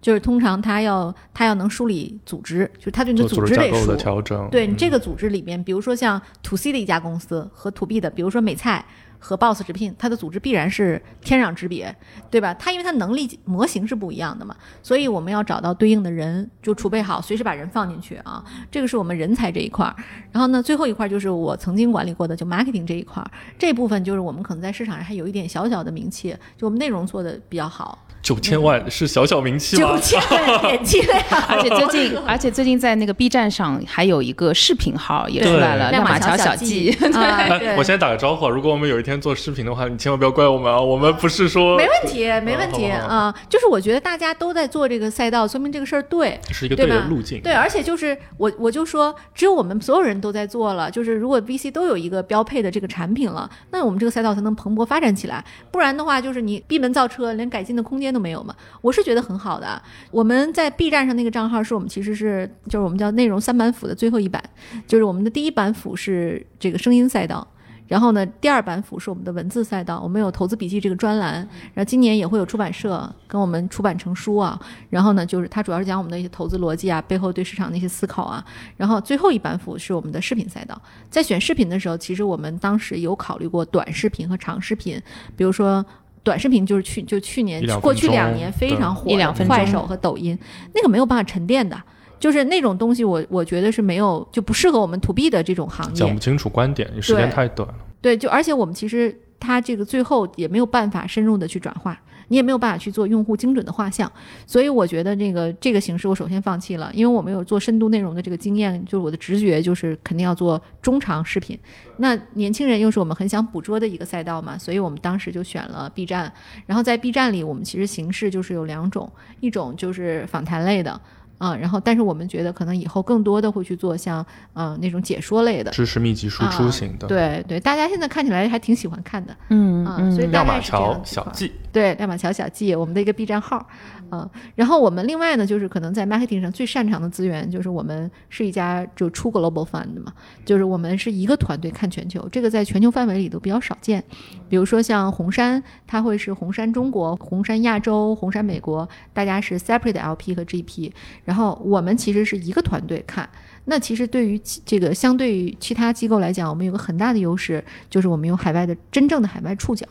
[0.06, 3.96] 就是通常他要他要能梳理组织，就是他对你的组织得构的。
[3.96, 8.84] 调整，嗯对你这个组织里面，比如说像 to C 的一家公司和 to B 的，比如说美菜
[9.18, 11.92] 和 Boss 直聘，它的组织必然是天壤之别，
[12.30, 12.54] 对吧？
[12.54, 18.44] 它因为它能力模型是不一样的嘛，所以我们要找到对应的人，就储备好，随时把人放进去啊。
[18.70, 19.96] 这个是我们人才这一块儿。
[20.30, 30.00] 然后呢，最后一块就是我曾经管理过的，就 marketing 这一块儿，这部分就是我们可能在市场上还有一点小小的名气，就我们内容做的比较好，九千万是小小名气吗九？
[30.00, 36.90] 千万点击量， 而且最近， 而且最近在那个 B 站上还有一个视频号也出来了，亮马桥小记。
[36.98, 46.36] 对我先打个招呼啊，如果我们有一天做视频的话，你千万不要怪我们啊，我们不是说没问题，没问题啊、就是我觉得大家都在做这个赛道，说明这个事儿对。
[46.50, 47.40] 是一个对的路径。
[47.42, 55.44] 对，而且就是我我就说，只有我们所有人都在做了，就是如果 VC 都有一个标配的这个产品了，那我们这个赛道才能蓬勃发展起来。
[55.70, 58.56] 不然的话，就是你闭门造车，连改进的空间都没有嘛。
[58.80, 59.80] 我是觉得很好的。
[60.10, 64.42] 我们在 B 站上那个账号是我们其实是就是我们叫内容三板斧的最后一板，
[64.86, 67.46] 就是我们的第一板斧是这个声音赛道。
[67.88, 71.34] 然后呢，第二板斧是我们的文字赛道，我们有投资笔记这个专栏，
[71.72, 74.58] 然后今年也会有出版社跟我们出版成书啊。
[74.90, 78.44] 然后呢，就是它主要是讲我们的一些投资逻辑啊，背后对市场的一些思考啊。
[78.76, 80.76] 然后最后一板斧是我们的视频赛道，
[81.08, 85.00] 在选视频的时候，其实我们当时有考虑过短视频和长视频，
[85.36, 85.84] 比如说。
[86.26, 89.56] 短视频就是去就去年过去两年非常火一两的分钟。
[89.56, 90.36] 快手和抖音，
[90.74, 91.80] 那个没有办法沉淀的，
[92.18, 95.94] 就是那种东西我，我觉得是没有就不适合我们 to B 的这种行业。
[95.94, 96.18] 讲不。
[96.18, 97.74] 清楚观点，时间太短了。
[98.00, 101.96] 对，就而且我们其实它这个最后也没有办法深入的去转化，
[102.28, 104.10] 你也没有办法去做用户精准的画像，
[104.46, 111.58] 所以我觉得这个这个形式我首先放弃了，因为我们有做深度内容的这个经验，就是我的直觉就是肯定要做中长视频。
[111.98, 116.32] 那年轻人又是我们很想捕捉的一个赛道嘛，所以我们当时就选了 B 站。
[116.66, 119.10] 然后在 B 站里，我们其实形式就是有两种，
[119.40, 121.00] 一种就是访谈类的。
[121.38, 133.68] 啊、然后但是我们觉得可能以后更多的会去做像呃那种解说类的，知识密集输出型的，，对对，大家现在看起来还挺喜欢看的，嗯啊，所以大亮马桥小记，对亮马桥小记，我们的一个 B 站号，
[134.10, 140.12] 嗯，然后我们另外呢，就是可能在 marketing 上最擅长的资源，就是我们是一家就出 global fund 嘛，
[140.44, 144.02] 就是我们是一个团队看全球，这个在全球范围里都比较少见。
[144.48, 150.92] 比如说像红杉，它会是红杉中国、红杉亚洲、红杉美国，大家是 separate LP 和 GP，
[151.24, 153.28] 然后我们其实是一个团队看。
[153.64, 159.84] 那其实对于这个相对于其他机构来讲，我们有个很大的优势，就是我们有海外的真正的海外触角。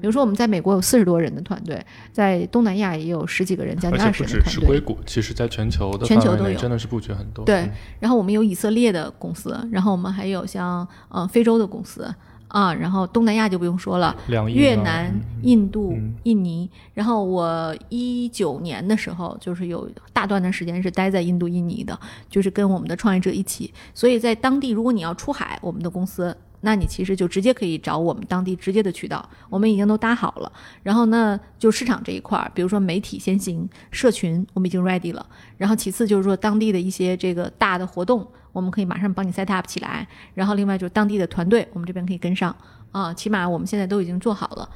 [0.00, 4.60] 比如说我们在美国有四十多人的团队，在东南亚也有十几个人，将近二而且不十人的团队。
[4.60, 7.44] 只是硅谷，其实在全球的全球都有范围真的是布局很多。
[7.44, 12.12] 对嗯，然后我们有以色列的公司，然后我们还有像呃非洲的公司
[12.48, 16.70] 啊，然后东南亚就不用说了，两越南、印度、嗯印尼。
[16.94, 23.72] 然后我一九年的时候，就是有大段的时间是待在印度、印尼的，就是跟我们的创业者一起。
[23.92, 26.36] 所以在当地，如果你要出海，我们的公司。
[26.60, 30.52] 那你其实就直接可以找我们当地直接的渠道，我们已经都搭好了。
[30.82, 35.24] 然后呢，就市场这一块儿，比如说媒体先行，社群我们已经 ready 了。
[35.56, 40.06] 然后其次就是说当地的一些这个大的活动，我们可以马上帮你 set up 起来。
[40.34, 42.54] 然后另外就是当地的团队，我们这边可以跟上
[42.90, 44.68] 啊，起码我们现在都已经做好了。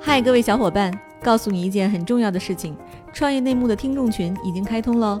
[0.00, 0.90] 嗨，各位小伙伴，
[1.22, 2.74] 告诉你一件很重要的事情：
[3.12, 5.20] 创业内幕的听众群已经开通喽。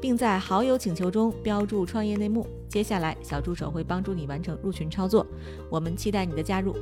[0.00, 2.46] 并在好友请求中标注“创业内幕”。
[2.68, 5.26] 接下来，小助手会帮助你完成入群操作。
[5.68, 6.76] 我们期待你的加入。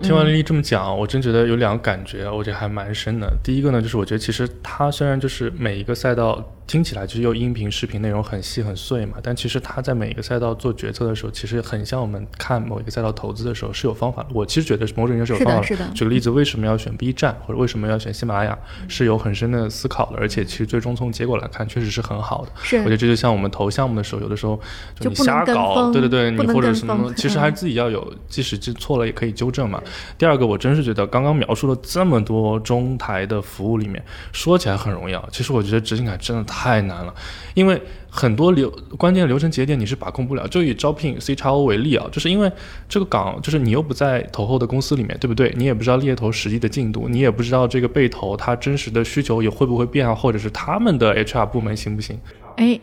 [0.00, 3.30] 听完丽丽这么讲，我真觉得有两个感觉，我觉得还蛮深的。
[3.42, 14.28] 第一个呢，就是我觉得其实它虽然就是每一个赛道听起来就是又音频、视频内容很细很碎嘛，但其实他在每一个赛道做决策的时候，其实很像我们看某一个赛道投资的时候是有方法的。
[14.34, 22.52] 我其实觉得某种意义上是有方法是的举个例子，为什么要选 B 站，或者为什么要选喜马拉雅，是有很深的思考的，而且其实最终从结果来看，确实是很好的。
[22.62, 24.60] 是我觉得这就像我们投项目的时候，有的时候
[24.98, 29.82] 你就你瞎搞，对对对，你或者什么，其实还自己要有，即使记错了也可以纠正嘛。
[30.18, 37.14] 第二个，我真是觉得刚刚描述了这么多中台的服务里面，说起来很容易啊，其实我觉得执行感真的太太难了，
[37.54, 40.44] 因为很多流关键流程节点你是把控不了。
[40.48, 42.50] 就以招聘 C x O 为例啊，就是因为
[42.88, 45.54] 这个岗就是你又不在投后的公司里面，对不对？
[45.56, 52.18] 你也不知道猎头实际的进度，你也不知道这个被投他真实的需求也会不会变啊，或者是他们的 HR 部门行不行？
[52.56, 52.80] 哎，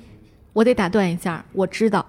[0.54, 2.06] 我得打断一下，我知道。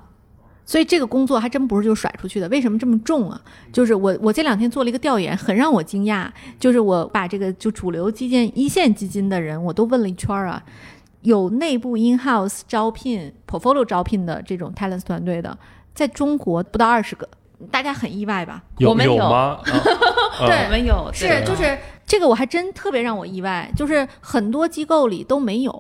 [0.68, 3.40] 所以这个工作还真不是就甩出去的，为什么这么重啊？
[3.72, 10.60] 就是我我这两天做了一个调研，很让我惊讶，就是我把这个就主流基建一线基金的人我都问了一圈啊，
[11.26, 15.58] 有内部 in house 招聘 portfolio 招聘的这种 talent 团队的，
[15.92, 17.28] 在中国不到二十个，
[17.68, 18.62] 大家很意外吧？
[18.78, 19.58] 有我们有吗？
[19.64, 19.66] 啊
[20.46, 25.72] 对我们有是对就是这个我还真特别让我意外，就是很多机构里都没有，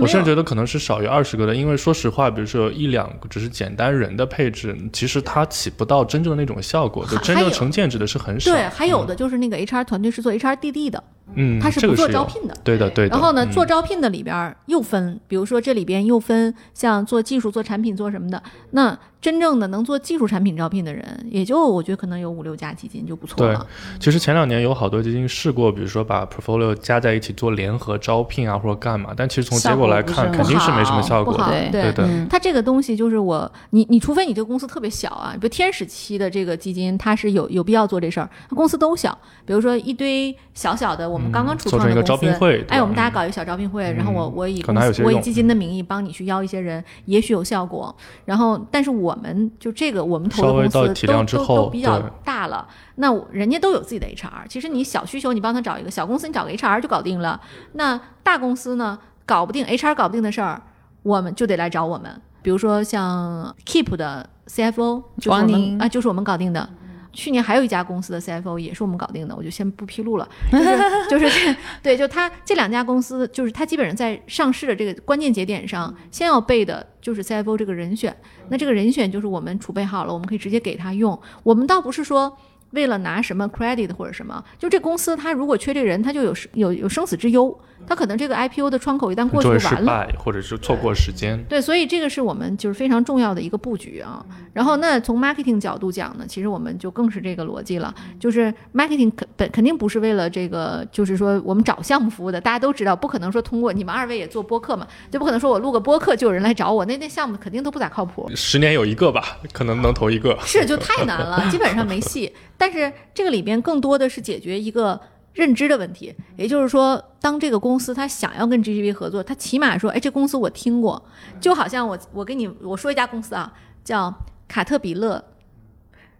[0.00, 0.30] 我甚至。
[0.30, 8.50] 觉得可能是少于二十个的，因为说实话，比如说有一两个只是简单人的配置，其实它起不到真正的那种效果，就真正成建制的是很少。
[8.50, 12.54] 对，还有的就是那个 HR 团队是做 HRDD 的，嗯，他是不做招聘的。
[12.64, 13.16] 对的，对的。
[13.16, 18.42] 然后呢，嗯做招聘的里边又分，比如说这里边又分像做技术、做产品、做什么的。
[18.70, 23.66] 那真正的能做技术产品招聘的人，也就我觉得可能有五六家基金就不错对了。
[23.98, 38.30] 其实前两年有好多基金试过，比如说把 portfolio 加在一起做联合招聘啊，或者干嘛，但其实从结果来看，肯定是没什么效果对对的嗯它这个东西就是我，你你除非你这个公司特别小啊，比如天使期的这个基金，它是有有必要做这事儿。
[38.48, 47.94] 它公司都小，比如说一堆小小的，我们刚刚初做成一个创的公司，招聘会，哎，我们大家搞一个小招聘会，然后我嗯我以可能还有些我以基金的名义帮你去邀一些人，也许有效果。
[48.24, 54.46] 然后，但是我们就这个，我们投的公司到体量之都都都比较大了，那人家都有自己的 HR。
[54.48, 57.40] 其实你小需求，你帮他找一个小公司，你找个 HR 就搞定了。
[57.72, 60.62] 那大公司呢，搞不定 HR 搞不定的事儿，
[61.02, 62.20] 我们就得来找我们。
[62.42, 66.68] 比如说像 Keep 的 CFO，就是我王宁们啊，就是我们搞定的。
[67.12, 70.28] 去年还有一家公司的 CFO 也是我们搞定的，我就先不披露了。
[70.50, 70.78] 就是
[71.10, 78.16] 就是这对，就他这两家公司，就是他基本上在上市的这个关键节点上，先要备的就是 CFO 这个人选。
[78.48, 81.20] 那这个人选就是我们储备好了，我们可以直接给他用。
[81.42, 82.36] 我们倒不是说。
[82.72, 89.58] 为了拿什么 credit 或者什么，就这公司他如果缺这个人，他就有有有生死之忧，它可能这个 IPO 的窗口一旦过去就。
[89.58, 91.42] 失败，或者是错过时间。
[91.44, 94.24] 对，所以这个是我们就是非常重要的一个布局啊。
[94.52, 108.30] 然后那从 marketing 角度讲呢，其实我们就更是这个逻辑了，就是 marketing 肯本肯定不是为了这个，就是说我们找项目服务的，大家都知道，不可能说通过你们二位也做播客嘛，就不可能说我录个播客就有人来找我，那那项目肯定都不咋靠谱。
[108.34, 110.36] 十年有一个吧，可能能投一个。
[110.44, 112.32] 是，就太难了，基本上没戏。
[112.56, 115.00] 但是这个里边更多的是解决一个
[115.32, 116.14] 认知的问题。
[116.36, 121.02] 也就是说，当这个公司他想要跟 GGB 合作，他起码说，哎，这公司我听过，
[121.40, 123.52] 就好像我我给你我说一家公司啊，
[123.84, 124.12] 叫
[124.48, 125.22] 卡特彼勒，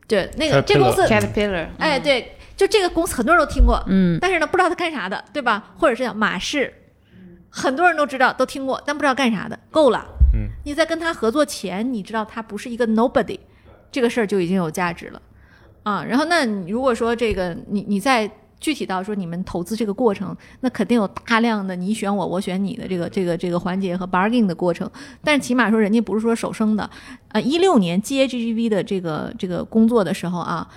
[0.07, 5.73] 对，那个这公司 Caterpillar，哎，对，就这个公司很多人都听过，嗯，但是呢，不知道他干啥的，对吧？
[5.79, 6.73] 或者是叫马氏，
[7.49, 9.59] 很多人都知道，都听过，但不知道干啥的。
[9.71, 13.39] 够了，嗯，你在跟他合作前，你知道他不是一个 nobody，
[13.91, 15.21] 这个事儿就已经有价值了，
[15.83, 16.05] 啊。
[16.05, 24.89] 然后，那你如果说这个，你你在具体到说你们投资这个过程，那肯定有大量的你选我，我选你的这个这个这个环节和 bargaining 的过程。
[25.25, 26.89] 但是起码说人家不是说手生的，
[27.29, 30.69] 呃，一六年接 GGV 的这个这个工作的时候啊，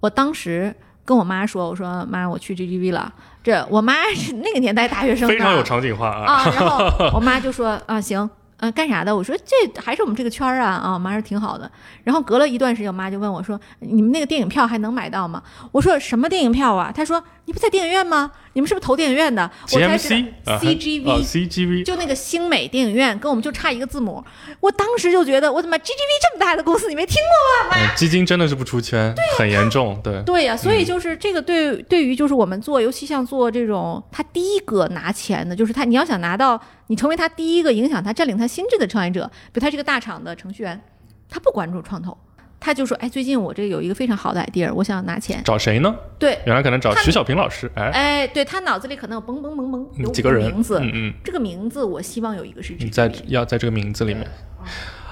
[0.00, 3.12] 我当时跟我妈说，我说妈，我去 GGV 了。
[3.42, 6.34] 这我妈是那个年代大学生，非常有场景化啊。
[6.34, 8.28] 啊，然后我妈就说啊，行，
[8.58, 9.14] 嗯、干啥的？
[9.14, 11.70] 我说这还是我们这个圈儿啊，啊，我妈说挺好的。
[12.04, 15.42] 然后隔了一段时间，我妈就问我说，你们那个电影票还能买到吗？
[15.72, 16.92] 我说什么电影票啊？
[16.94, 18.30] 她说你不在电影院吗？
[18.54, 19.48] 你们是不是投电影院的？
[19.72, 24.24] 我才知道 GMC 啊 CGV 啊 CGV 就那个星美电影院，跟我们就差一个字母。
[24.58, 27.16] 我当时就觉得，我怎么 GGV 这么大的公司，你没听
[27.62, 27.94] 过吗？
[27.94, 30.00] 基金真的是不出圈，很严重。
[30.02, 40.78] 对，对呀、所以就是这个对对于就是我们做，尤其像做这种他第一个拿钱的，就是他你要想拿到你成为他第一个影响他占领他心智的创业者，比如他是个大厂的程序员，
[41.28, 42.16] 他不关注创投，
[42.58, 45.94] 他就说哎最近我这有一个非常好的 idea，我想拿钱，找谁呢？
[46.18, 54.26] 对，原来可能找徐小平老师，哎，哎对他脑子里可能有嘣嘣嘣嘣有几个人，名字，嗯嗯，这个名字我希望有一个是你在要在这个名字里面。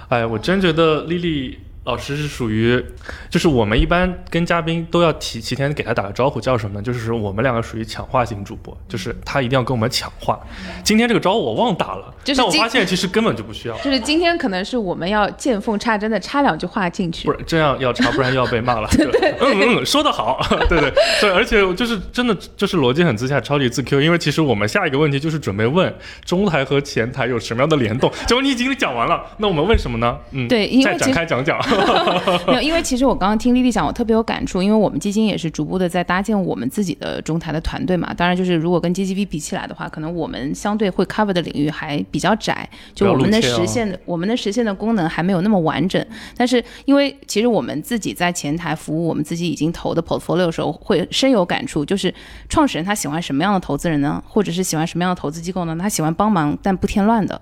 [0.08, 2.84] 哎，我真觉得丽丽老师是属于，
[3.30, 6.82] 就是我们一般跟嘉宾都要提提前给他打个招呼，叫什么呢？
[6.82, 10.36] 就是我们两个属于抢话型主播，就是他一定要跟我们抢话。
[10.82, 17.32] 今天这个招呼我忘打了，就是但我发现其实根本就不需要，就是今天可能是我们要见缝插针的插两句话进去不。
[17.32, 18.88] 是这样要插，不然又要被骂了。
[18.98, 24.00] 对嗯嗯，说得好， 对对对，而且就是真的就是逻辑很自洽，超级自 Q。
[24.00, 25.94] 因为其实我们下一个问题就是准备问
[26.24, 30.18] 中台和前台有什么样的联动，结果你已经讲完了，那我们问什么呢？
[30.32, 31.56] 嗯，对因为再展开讲讲。
[32.46, 38.12] 没有，因为其实我刚刚听丽丽讲，我特别有感触，因为我们基金也是逐步的在搭建我们自己的中台的团队嘛。
[38.14, 46.04] 当然，就是如果跟 GGV 比起来的话，可能我们相对会 cover 的领域还比较窄，就我们的实现的、我们的实现的功能还没有那么完整。
[46.36, 52.12] 但是因为其实我们自己在前台服务，我们自己已经投的 portfolio 的时候，会深有感触，就是
[52.48, 54.22] 创始人他喜欢什么样的投资人呢？
[54.26, 55.76] 或者是喜欢什么样的投资机构呢？
[55.78, 57.40] 他喜欢帮忙但不添乱的。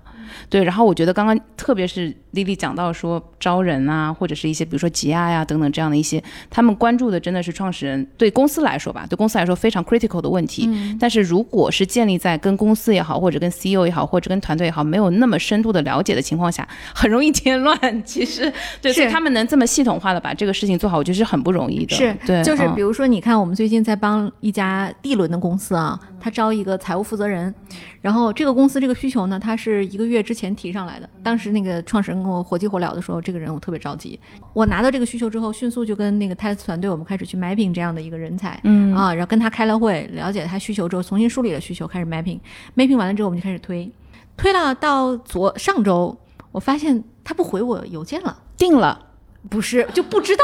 [0.49, 10.69] 对，然后我觉得刚刚特别是丽丽讲到说招人啊，或者是一些比如说挤压呀等等这样的一些，他们关注的真的是创始人对公司来说吧，对公司来说非常 critical 的问题。
[10.99, 17.79] 但是如果是建立在跟公司也好，或者跟 CEO 也好，或者跟团队也好，没有那么深度的了解的情况下，很容易添乱。
[18.05, 21.95] 其实，对，所以他们能这么系统化的把这个事情做好，我觉得是很不容易的。
[21.95, 27.55] 是，对，就是嗯比如说，你看我们最近在帮一家 D 轮的公司啊，他招一个财务负责人，
[28.01, 31.09] 然后这个公司这个需求呢，它是一个月之前提上来的。
[31.23, 34.19] 当时那个创始人跟我火急火燎的说，这个人我特别着急。
[34.53, 43.91] 我拿到这个需求之后，迅速就跟那个 TES 团队，我们开始去 mapping 这样的一个人才，嗯啊，然后跟他开了会，了解他需求之后，重新梳理了需求，开始 mapping，mapping 完了之后，我们就开始推，
[44.37, 46.17] 推了到昨上周，
[46.53, 49.07] 我发现他不回我邮件了，定了。
[49.51, 50.43] 不是就不知道，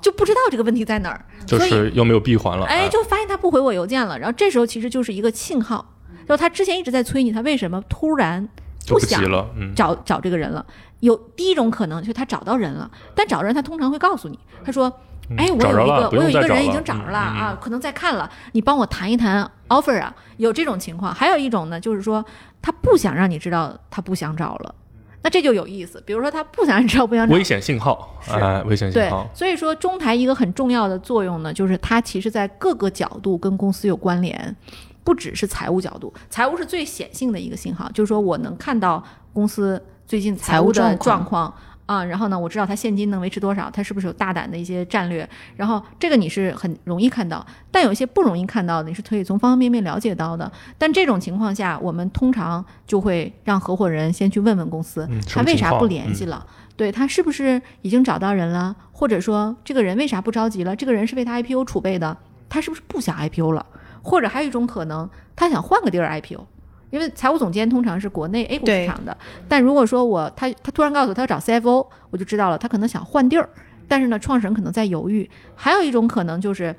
[0.00, 2.64] 就不知道这个问题在哪儿，就所以是又没有闭环了。
[2.66, 4.16] 哎，啊就发现他不回我邮件了。
[4.16, 5.84] 然后这时候其实就是一个信号，
[6.28, 10.64] 就他之前一直在催你，他为什么突然就不急想了，嗯，找找这个人了？
[11.00, 14.92] 有第一种可能就是他找到人了，但找人他通常会告诉你，他说。
[15.36, 21.14] 哎，我有一个我有一个人已经找着了啊，可能在看了，你帮我谈一谈 offer 啊，有这种情况。
[21.14, 22.24] 还有一种呢，就是说
[22.60, 24.74] 他不想让你知道他不想找了，
[25.22, 26.02] 那这就有意思。
[26.04, 34.56] 比如说他不想让你知道不想找，危险信号，是哎，危险信对号，，所以说中台一个很重要的作用呢，就是它其实在各个角度跟公司有关联，
[35.04, 41.54] 不只是财务角度，财务是最显性的一个信号，就是说我能看到公司最近财务的状状况。
[41.86, 50.48] 啊，然后呢，我知道他现金能维持多少，他是不是有大胆的一些战略，然后这个你是很容易看到，但有一些不容易看到的，你是可以从方方面面了解到的。
[50.78, 56.46] 但这种情况下，我们通常就会让合伙人先去问问公司，嗯他为啥不联系了？
[56.76, 60.76] 对他是不是已经找到人了，或者说这个人为啥不着急了？
[60.76, 62.16] 这个人是为他 IPO 储备的，
[62.48, 63.66] 他是不是不想 IPO 了？
[64.02, 66.46] 或者还有一种可能，他想换个地儿 IPO。
[66.90, 69.16] 因为财务总监通常是国内 A 股市场的，
[69.48, 73.48] 但如果说我他他突然告诉我他要找 CFO，我就知道了，他可能想换地儿，
[73.86, 75.30] 但是呢，创始人可能在犹豫。
[75.54, 76.74] 还有一种可能就是，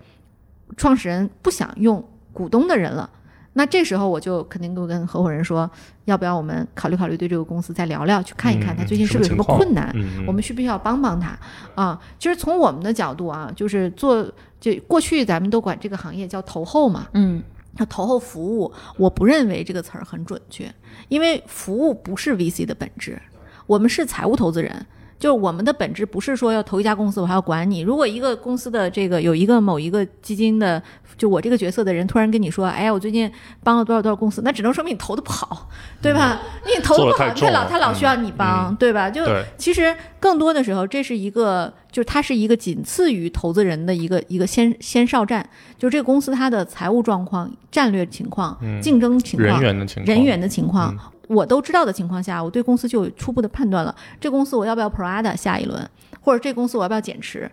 [0.75, 3.09] 创始人不想用股东的人了，
[3.53, 5.69] 那这时候我就肯定会跟合伙人说，
[6.05, 11.37] 要不要我们考虑考虑对这个公司再聊聊，去看一看嗯他最近是不是有什么困难，嗯，我们需不需要帮帮他
[11.75, 11.99] 啊？
[12.17, 14.25] 其实从我们的角度啊，就是做
[14.59, 17.43] 就过去咱们都管这个行业叫投后嘛，嗯，
[17.73, 20.73] 那投后服务，我不认为这个词儿很准确，
[21.09, 23.21] 因为服务不是 VC 的本质，
[23.67, 24.85] 我们是财务投资人。
[25.21, 27.81] 就是我们的本质不是说要投一家公司，我还要管你。
[27.81, 30.81] 如果一个公司的这个有一个某一个基金的，
[31.15, 35.69] 就我这个角色的人突然跟你说，哎呀，我最近帮了多少多少公司，那只能说明你投的不好，
[36.01, 36.41] 对吧？
[36.65, 38.75] 你投的不好，他老他老需要你帮，嗯。
[38.77, 39.11] 对吧？
[39.11, 39.23] 就
[39.59, 45.47] 其实更多的时候，这是一个，就是它是一个仅次于投资人的一个一个先先哨站，
[45.77, 48.81] 就是这个公司它的财务状况、战略情况、嗯。
[48.81, 50.97] 竞争情况、人员的情况，人员的情况嗯，
[51.33, 53.95] 我都知道的情况下，我对公司就有初步的判断了。
[54.19, 57.49] 这公司我要不要 Prada 下一轮，或者这公司我要不要减持？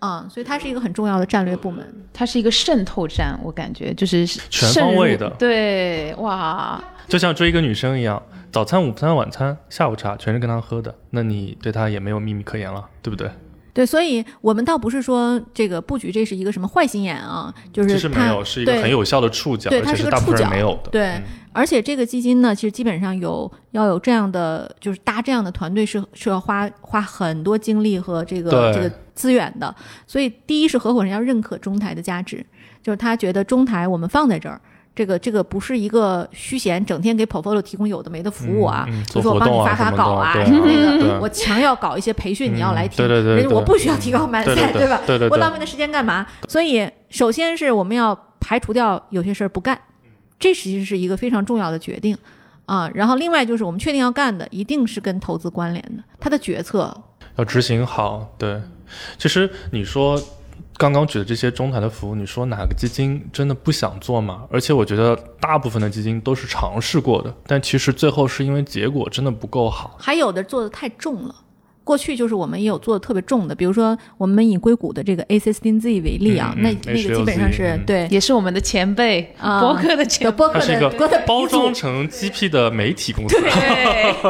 [0.00, 1.82] 啊、所以它是一个很重要的战略部门。
[2.12, 8.22] 它是一个渗透战，我感觉就是全方位的对，哇，就像追一个女生一样，
[8.52, 13.30] 早餐、午餐、晚餐、下午茶全是跟她喝的，那你对她也没有秘密可言了，对不对？
[13.74, 20.90] 对，所以我们倒不是说这个布局这是一个什么坏心眼啊，就其是它实没有，是一个对很有效的触角，对它是而且是大部分个触角人没有的。
[20.90, 21.22] 对嗯
[21.56, 29.72] 而且这个基金呢，其实基本上有要有这样的，就是搭这样的团队是是要花花很多精力和这个这个资源的。
[30.04, 32.44] 所以第一是合伙人要认可中台的价值，
[32.82, 34.60] 就是他觉得中台我们放在这儿。
[34.96, 45.00] 这个这个不是一个虚闲，整天给 portfolio 提供有的没的服务啊，嗯嗯就说我帮你发发稿啊，什么那个我强要搞一些培训，你要来听，对对对我不需要提高满赛，对吧？
[45.06, 46.24] 对对对我浪费的时间干嘛？
[46.48, 49.76] 所以首先是我们要排除掉有些事儿不干，
[50.38, 52.16] 这其实是一个非常重要的决定
[52.66, 52.88] 啊。
[52.94, 56.96] 然后另外就是我们确定要干的，一定是跟投资关联的，它的决策
[57.36, 58.32] 要执行好。
[58.38, 58.62] 对，
[59.18, 60.20] 其实你说
[60.76, 64.44] 刚刚举的这些中台的服务，你说哪个基金真的不想做吗？
[64.50, 69.96] 而且我觉得大部分的基金都是尝试过的，但其实最后是因为结果真的不够好。
[70.00, 71.34] 还有的做的太重了。
[71.84, 77.84] 过去就是我们也有做的特别重的，比如说我们以硅谷的这个 A 6 0 Z 为例啊，那那个基本上是嗯。
[77.86, 78.08] 对。
[78.10, 79.60] 也是我们的前辈，啊。
[79.60, 83.38] 博客的前辈，有播客它是一个的包装成 GP 的媒体公司。
[83.40, 83.50] 对，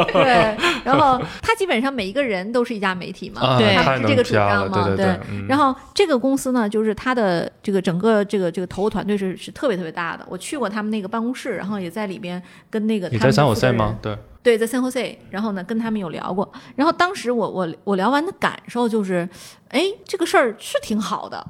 [0.12, 5.46] 对，然后他基本上每一个人都是一家媒体嘛，啊，对是这个主张嘛，对对，嗯。
[5.48, 10.26] 然后这个公司呢，就是他的这个整个这个这个投入团队是是特别特别大的。
[10.28, 13.98] 我去过他们那个办公室，然后也在里边跟那个他们你在三火的负责人赛吗？
[14.02, 16.52] 对，对，在 San Jose，然后呢跟他们有聊过。
[16.76, 19.26] 然后当时我我我聊完的感受就是，
[19.68, 21.44] 哎，这个事儿是挺好的，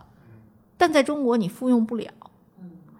[0.78, 2.08] 但在中国你复用不了。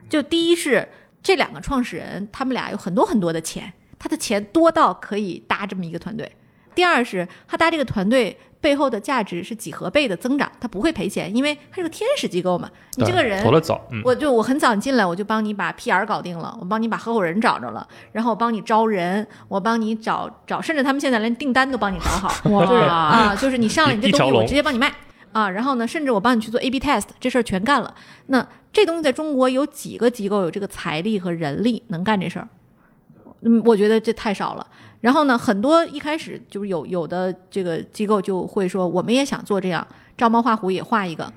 [0.08, 0.88] 就第一是
[1.22, 6.30] 这两个创始人，他们俩有很多很多的钱，他的钱多到可以搭这么一个团队。
[6.74, 12.70] 第二是他搭这个团队背后的价值是几何倍的增长，它不会赔钱，因为它是个天使机构嘛。
[12.96, 24.90] 你这个人投的早，嗯，我就我很早进来，我就帮你把 PR 搞定了，我帮你把合伙人找着了，然后我帮你招人，我帮你找找，甚至他们现在连订单都帮你找好，哇就是啊，就是你 上来你这东西，我直接帮你卖
[25.32, 27.94] 啊，然后呢，甚至我帮你去做 A/B test，这事儿全干了。
[28.28, 32.48] 那这东西在中国有几个机构有这个财力和人力能干这事儿？
[33.42, 34.66] 嗯，我觉得这太少了。
[35.04, 39.86] 然后呢，很多一开始就是有有的这个机构就会说，我们也想做这样，
[40.16, 41.30] 照猫画虎也画一个，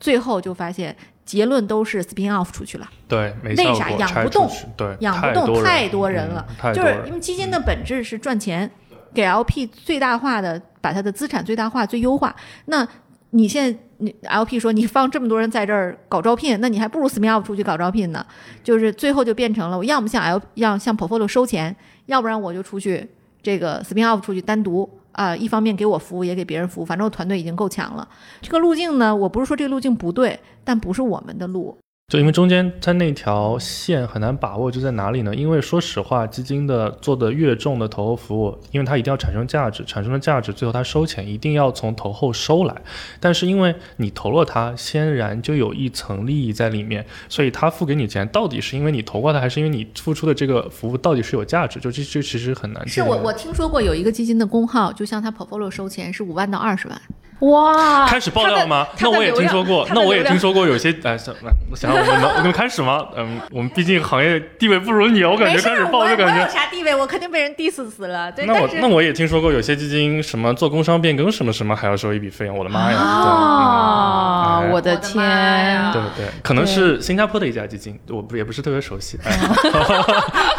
[0.00, 2.90] 最后就发现结论都是 spin off 出去了。
[3.06, 6.74] 对，没为啥养不动对，养不动，太太多多人了嗯。
[6.74, 8.68] 就是因为基金的本质是赚钱，
[9.14, 12.34] 给 LP 最大化的把它的资产最大化、最优化。
[12.64, 12.84] 那
[13.32, 18.24] 你现在你 LP 说你放这么多人在这儿搞招聘，那你还不如 spin off 出去搞招聘呢。
[18.62, 21.74] 就是最后就变成了我要么向 L 要向 portfolio 收钱，
[22.06, 23.08] 要不然我就出去
[23.42, 24.88] 这个 spin off 出去单独。
[25.12, 28.08] 啊、一方面给我服务，也给别人服务，反正我团队已经够强了。
[28.40, 31.76] 这个路径呢，我不是说这个路径不对，但不是我们的路。
[32.12, 35.34] 就因为中间它那条线很难把握，就在哪里呢？
[35.34, 42.82] 因为说实话，基金的做的越重的投后服务，因为它一定要产生价值，产生了价值，最后它收钱一定要从投后收来。
[43.18, 51.80] 但是因为你投了它，先然就有一层利益在里面，所以他付给你钱，到底是因为你投过它，还是因为你付出的这个服务到底是有价值？
[51.80, 52.86] 就这这其实很难。
[52.86, 57.00] 是我我听说过有一个基金的工号，就向他 portfolio 收钱是五万到二十万。
[57.42, 58.86] 哇，开始爆料吗？
[59.00, 61.34] 那我也听说过，那我也听说过有些哎，想
[61.74, 63.04] 想我们能我们开始吗？
[63.18, 66.48] 嗯，我们毕竟行业地位不如你，我感觉开始爆我我有就感觉。
[66.48, 66.94] 啥地位？
[66.94, 68.30] 我肯定被人 diss 死了。
[68.30, 72.98] 对，那我那我也听说过有些基金什么做工商变更什么什么还要收一笔费用，我的妈呀！
[72.98, 79.18] 啊，对嗯哎我的天呀，对对对，可能是新加坡的一家基金，我不也不是特别熟悉。
[79.24, 79.32] 哎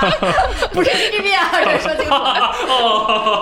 [0.73, 2.09] 不是 GDP 啊，这说清楚。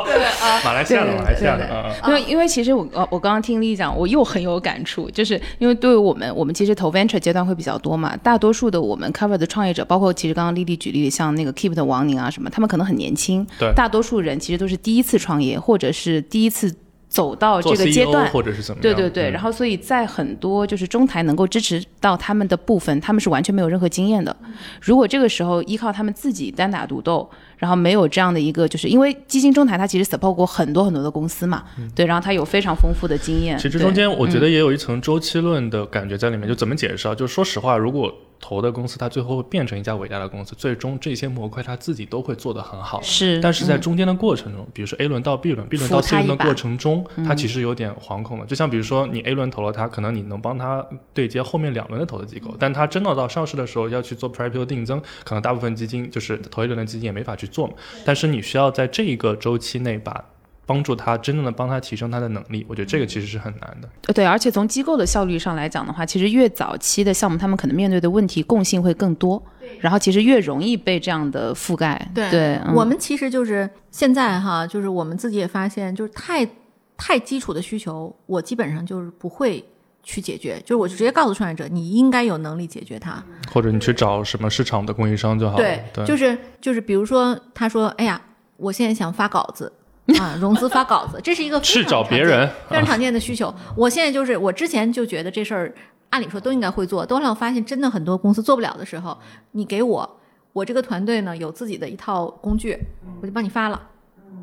[0.05, 1.67] 对啊，马来西亚的，马来西亚的。
[2.07, 16.73] 因为因为其实我呃我刚刚听丽讲，我又很有感触，就是因为对于我们，我们其实投 venture 阶段会比较多嘛，大多数的我们 cover 的创业者，包括其实刚刚丽丽举例，像那个 Keep 的王宁啊什么，他们可能很年轻，对大多数人其实都是第一次创业，或者是第一次
[17.07, 18.81] 走到这个阶段，或者是怎么样？
[18.81, 24.35] 对对对，嗯然后所以在很多就是中台能够支持到他们的部分，他们是完全没有任何经验的。
[24.81, 27.29] 如果这个时候依靠他们自己单打独斗，
[27.61, 33.55] 然后没有这样的一个，就是因为基金中台它其实 support 过很多很多的公司嘛，对，然后它有非常丰富的经验。
[33.59, 37.13] 其实中间我觉嗯得也有一层周期论的感觉在里面，就怎么解释啊？
[37.13, 42.99] 就说实话，如果投的公司它最后会变成一家伟大的公司，最终这些模块它自己都会做得很好。
[43.01, 48.45] 是，但是在中间的过程中，比如说 A 轮到 B 轮，B 轮到 C 轮的过程中，它其实有点惶恐了。
[48.45, 57.73] 就像比如说你 A 轮投了它，可能你能帮它对接后面两轮的投资机构，但它真的到上市的时候要去做 pre-IPO 定增，可能大部分基金就是头一轮的基金也没法去做嘛。
[58.03, 60.25] 但是你需要在这一个周期内把
[60.65, 63.89] 帮助他真正的帮他提升他的能力，我觉得这个其实是很难的。
[64.07, 69.41] 呃对，而且从机构的效率上来讲的话，其实越早期的项目，他们可能面对的问题共性会更多，
[69.79, 72.09] 然后其实越容易被这样的覆盖。
[72.13, 76.47] 对对，嗯我们其实就是现在哈，就是我们自己也发现，就是太
[76.95, 79.63] 太基础的需求，我基本上就是不会
[80.03, 83.21] 去解决，就是我就直接告诉创业者，你应该有能力解决它。
[83.51, 85.63] 或者你去找什么市场的供应商就好了。
[85.63, 88.21] 对，对，就是就是，比如说他说，哎呀，
[88.55, 89.71] 我现在想发稿子。
[90.19, 93.53] 啊，融资发稿子，这是一个非去常常见找别人非常常见的需求。
[93.75, 95.73] 我现在就是，我之前就觉得这事儿，
[96.09, 99.17] 按理说都应该会做，都让我发现真的很多公司做不了的时候，
[99.51, 100.17] 你给我，
[100.53, 102.77] 我这个团队呢有自己的一套工具，
[103.21, 103.81] 我就帮你发了，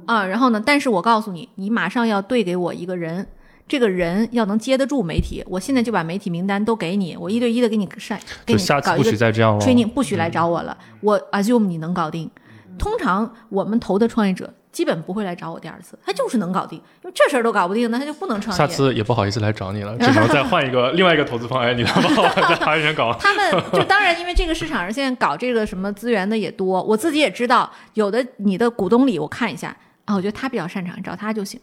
[0.07, 3.27] 啊，然后呢，但是我告诉你，你马上要对给我一个人，
[3.67, 9.61] 这个人要能接得住媒体，我现在就把媒体名单都给你，我一对一的给你晒，给你搞一个许再这样了。
[9.61, 12.31] training 不许来找我了，我 assume 你能搞定。
[12.79, 18.59] 通常我们投的创业者基本不会来找我第二次，他就是能搞定，因为这事儿都搞不定，那他就不能创业。
[18.59, 21.61] 下次也不好意思来找你了，只能再换一个另外一个投资方。
[21.61, 23.13] 哎，你来帮我再花一点搞。
[23.21, 31.61] 他们就当然，因为这个市场上现在搞这个什么资源的也多，我自己也知道，有的你的股东里我看一下啊，我觉得他比较擅长，找他就行。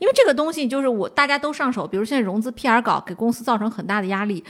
[0.00, 4.42] 因为这个东西就是我大家都上手，比如现在融资 PR 搞给公司造成很大的压力，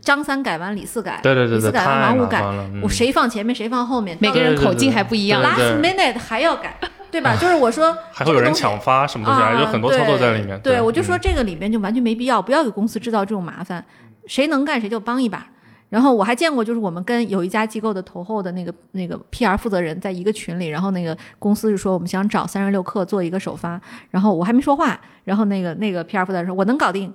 [0.00, 2.42] 张三改完李四改，对对对对，李四改完王五改，
[2.82, 5.40] 我谁放前面谁放后面，每个人口径还不一样。
[5.40, 6.76] last minute 还要改，
[7.10, 7.36] 对吧？
[7.36, 10.58] 就是我说还会有人抢发什么东西，啊，有很多操作在里面。
[10.60, 13.84] 对，对我就说嗯这个里面就完全没必要，不要给公司制造这种麻烦，
[14.26, 15.46] 谁能干谁就帮一把。
[15.88, 23.80] 然后我还见过，就是我们跟有一家机构的投后的那个那个 PR 负责人在一个群里，然后那个公司就说我们想找三十六氪做一个首发，
[24.10, 27.08] 然后我还没说话，然后那个那个 PR 负责人说我能搞定。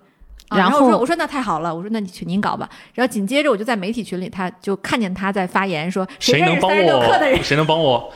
[0.48, 2.70] 啊然然后我说我说那太好了，我说那你去您搞吧。
[2.94, 7.18] 然后紧接着我就在媒体群里，他就看见他在发言说谁能帮我？
[7.42, 8.12] 谁能帮我？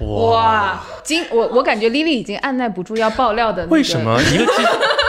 [0.00, 4.62] 哇，今我我感觉 Lily 已经按耐不住要爆料的、那个，为什么 一个基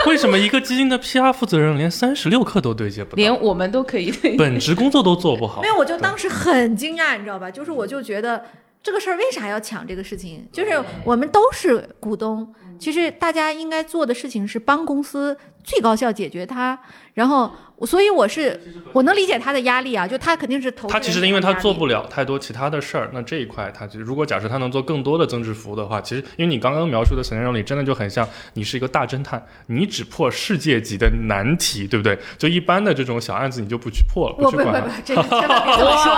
[0.06, 4.36] 为什么一个基金的 PR 负责人连三十六氪都对接不到，连我们都可以对？
[4.36, 5.68] 本职工作都做不好没？
[5.68, 7.50] 有，我就当时很惊讶，你知道吧？
[7.50, 8.42] 就是我就觉得
[8.82, 10.46] 这个事儿为啥要抢这个事情？
[10.52, 16.78] 就是我们都是股东，其实大家应该做的事情是帮公司最高效解决它。
[17.14, 17.52] 然后，
[17.82, 18.58] 所以我是
[18.94, 32.18] 我能理解他的压力啊，就他肯定是投他其实因为他做不了太多其他的事儿，那这一块他就如果假设他能做更多的增值服务的话，其实因为你刚刚描述的 scenario 里真的就很像你是一个大侦探，你只破世界级的难题，对不对？
[32.38, 36.14] 就一般的这种小案子你就不去破了，我不不去管了。，不这个千万别这么说。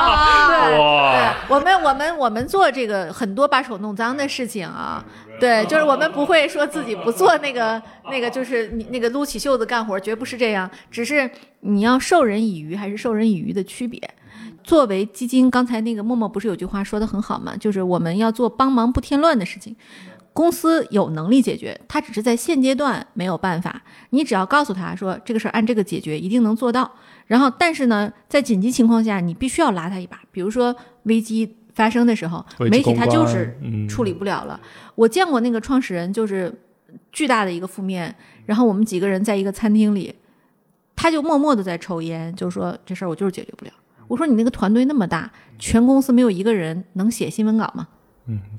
[0.47, 5.05] 对对，我们我们我们做这个很多把手弄脏的事情啊，
[5.41, 7.81] 对，就是我们不会说自己不做那个
[8.11, 11.31] 那个，就是你那个撸起袖子干活，绝不是这样，只是
[11.61, 14.01] 你要授人以鱼还是授人以渔的区别。
[14.63, 17.55] 作为基金，刚才那个默默不是有句话说的很好吗？
[17.57, 19.77] 就是我们要做帮忙不添乱的事情。
[20.33, 23.83] 公司有能力解决，他只是在现阶段没有办法。
[24.11, 26.91] 你只要告诉他说这个事儿按这个解决，一定能做到。
[27.27, 30.21] 然后，但是呢，在紧急情况下，你必须要拉他一把。
[30.33, 30.75] 比如说
[31.05, 34.59] 危机发生的时候，媒体他就是嗯处理不了了。
[34.95, 36.53] 我见过那个创始人就是
[37.13, 38.15] 巨大的一个负面，
[38.47, 40.15] 然后我们几个人在一个餐厅里，
[40.95, 43.71] 他就默默的在抽烟，就说这事儿我就是解决不了。
[44.07, 47.89] 我说你那个团队那么大，全公司没有一个人能写新闻稿吗？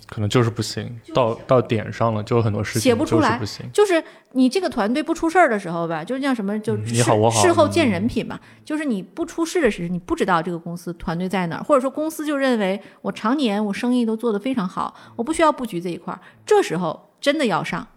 [0.08, 3.72] 可能就是不行，到到点上了，就有很多事情写不出来就是不行。
[3.74, 4.04] 就是
[4.34, 8.40] 你这个团队不出事儿的时候吧，就是叫什么，就嗯事你好我好事后见人品嘛。
[8.64, 16.20] 就是你不出事的时候，你不知道这个公司团队在哪儿，或者说公司就认为我常年我生意都做得非常好，我不需要布局这一块儿。
[16.46, 17.88] 这时候真的要上，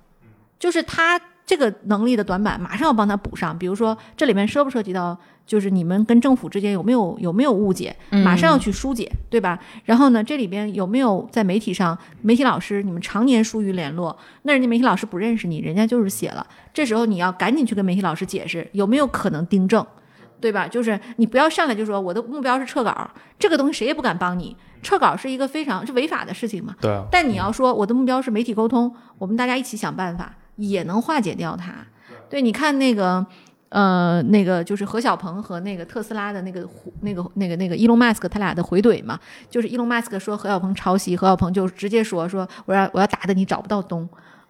[0.59, 3.59] 就是他这个能力的短板马上要帮他补上。
[3.59, 9.59] 比如说这里面涉不涉及到，就是你们跟政府之间有没有有没有误解，马上要去疏解，对吧？
[9.85, 19.85] 然后呢，这里边有没有在媒体上，媒体老师你们常年疏于联络，那人家媒体老师不认识你，人家就是写了，这时候你要赶紧去跟媒体老师解释，有没有可能订正。
[20.41, 20.69] 对吧？
[20.69, 24.57] 就是你不要上来就说我的目标是撤稿，这个东西谁也不敢帮你。
[24.81, 26.77] 撤稿是一个非常是违法的事情嘛。
[26.81, 27.05] 对啊。
[27.11, 31.73] 但你要说我的目标是媒体沟通，我们大家一起想办法，也能化解掉它。
[32.29, 33.25] 对，你看那个，
[33.71, 36.69] 呃，那个就是何小鹏和那个特斯拉的那个
[37.01, 44.09] 那个那个那个伊隆马斯克他俩的回怼嘛，就是伊隆马斯克说何小鹏抄袭，何小鹏就直接说说我要我要打的你找不到东。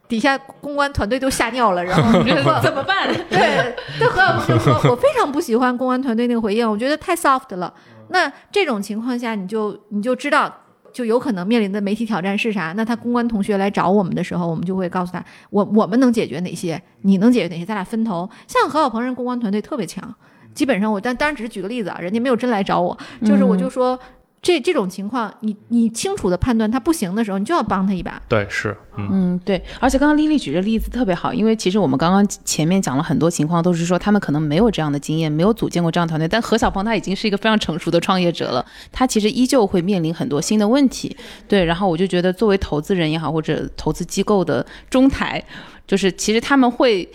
[0.09, 2.13] 底下公关团队都吓尿了，然后
[2.63, 3.07] 怎么办？
[3.29, 7.73] 对，那何小鹏就说：“我非常不喜欢公关团队那个回应，我觉得太 soft 了。”
[8.09, 10.51] 那这种情况下，你就你就知道，
[10.93, 12.73] 就有可能面临的媒体挑战是啥？
[12.77, 16.81] 那他公关同学来找我们的时候，我们就会告诉他：我我们能解决哪些？
[17.03, 17.67] 你能解决哪些？
[17.67, 18.29] 咱俩分头。
[18.47, 20.15] 像何小鹏人公关团队特别强，
[20.55, 23.99] 基本上我但当然只是举个例子啊，人家没有真来找我，就是我就说。
[24.41, 28.23] 这这种情况，你你清楚的判断他不行的时候，你就要帮他一把。
[28.29, 29.63] 对，是，嗯，对。
[29.81, 36.29] 而且刚刚丽丽举的例子特别好，因为其实我们刚刚前面讲了很多情况，都是说他们可能没有这样的经验，没有组建过这样团队。
[36.29, 41.17] 但何小鹏他已经是一个非常成熟的创业者了，他其实依旧会面临很多新的问题。
[41.49, 45.45] 对，然后我就觉得，作为投资人也好，或者投资机构的中台，
[45.87, 47.09] 就是其实他们会。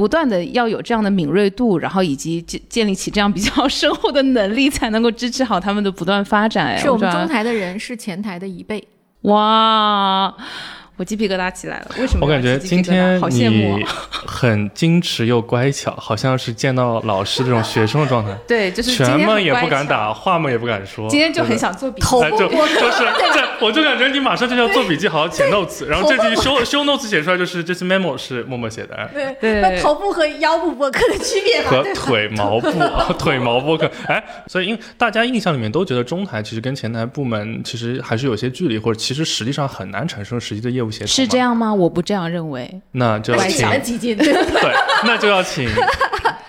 [0.00, 6.78] 不断的要有这样的敏锐度，然后以及建建立起这样比较深厚的能力，才能够支持好他们的不断发展。
[6.78, 8.82] 是我们中台的人是前台的一倍，
[9.24, 10.34] 哇。
[11.00, 12.26] 我鸡皮疙瘩起来了，为什么？
[12.26, 13.82] 我感觉今天你
[14.28, 18.36] 很矜持又乖巧，好像是见到老师这种学生的状态。
[18.46, 21.08] 对，就是拳嘛也不敢打，话嘛也不敢说。
[21.08, 22.98] 今天就很想做笔记，就就是
[23.32, 29.08] 这，我就感觉你马上就要做笔记，好好写 notes，然后这句修修 notes 写出来就是这次 memo 是默默写的。
[29.14, 32.70] 对对，那头部和腰部播客的区别和腿毛部
[33.18, 33.90] 腿毛播客。
[34.06, 40.89] 哎，所以因为大家印象里面都觉得中台其实跟前台部门其实还是有些距离，或者其实实际上很难产生实际的业务。
[40.90, 41.72] 是这样吗？
[41.72, 42.80] 我不这样认为。
[42.92, 44.32] 那就要请基金 对，
[45.04, 45.68] 那就要请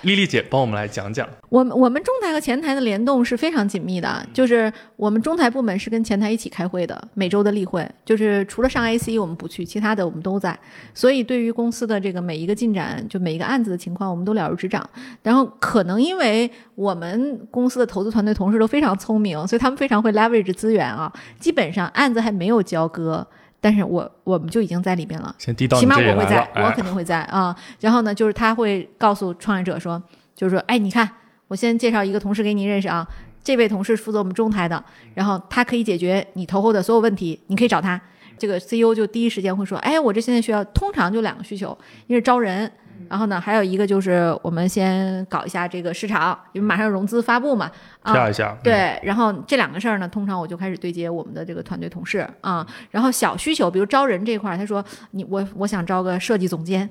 [0.02, 1.28] 丽丽姐帮我们来讲讲。
[1.50, 10.58] 我们我们中台和前台的联动是非常紧密的，就是我们中台部门是跟前台一起开会的，每周的例会，就是除了上 AC 我们不去，其他的我们都在。
[10.94, 14.90] 所以对于公司的这个每一个进展，就每一个案子的情况，我们都了如指掌。
[15.22, 21.12] 然后可能因为我们公司的投资团队同事都非常聪明，所以他们非常会 leverage 资源啊。
[21.40, 23.28] 基本上案子还没有交割。
[23.62, 27.56] 但是我我们就已经在里面了，起码我会在，我肯定会在啊。
[27.80, 30.02] 然后呢，就是他会告诉创业者说，
[30.36, 31.08] 就是说，哎，你看，
[31.48, 33.08] 我先介绍一个同事给你认识啊。
[33.44, 34.84] 这位同事负责我们中台的，
[35.14, 38.00] 然后他可以解决你投后的所有问题，你可以找他。
[38.42, 41.78] 这个 CEO 就第一时间会说，哎，我这现在需要，通常就两个需求，
[42.08, 42.72] 一是招人。
[43.08, 47.70] 然后呢，还有一个就是我们先搞一下这个市场，因为马上融资发布嘛，
[48.06, 48.58] 跳一下。
[48.64, 52.66] 对，然后这两个事儿呢，通常我就开始对接我们的这个团队同事啊。
[52.90, 56.90] 然后小需求，比如招人这块儿，他说你我我想招个设计总监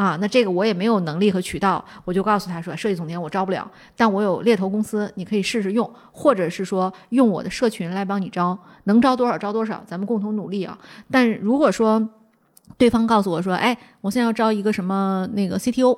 [0.00, 10.78] 啊，那这个我也没有能力和渠道，我就告诉他说，设计总监我招不了，但我有猎头公司，你可以试试用，或者是说用我的社群来帮你招，能招多少招多少，咱们共同努力啊。
[11.10, 12.08] 但如果说
[12.78, 15.90] 对方告诉我说：“哎，我现在要招一个什么那个 CTO，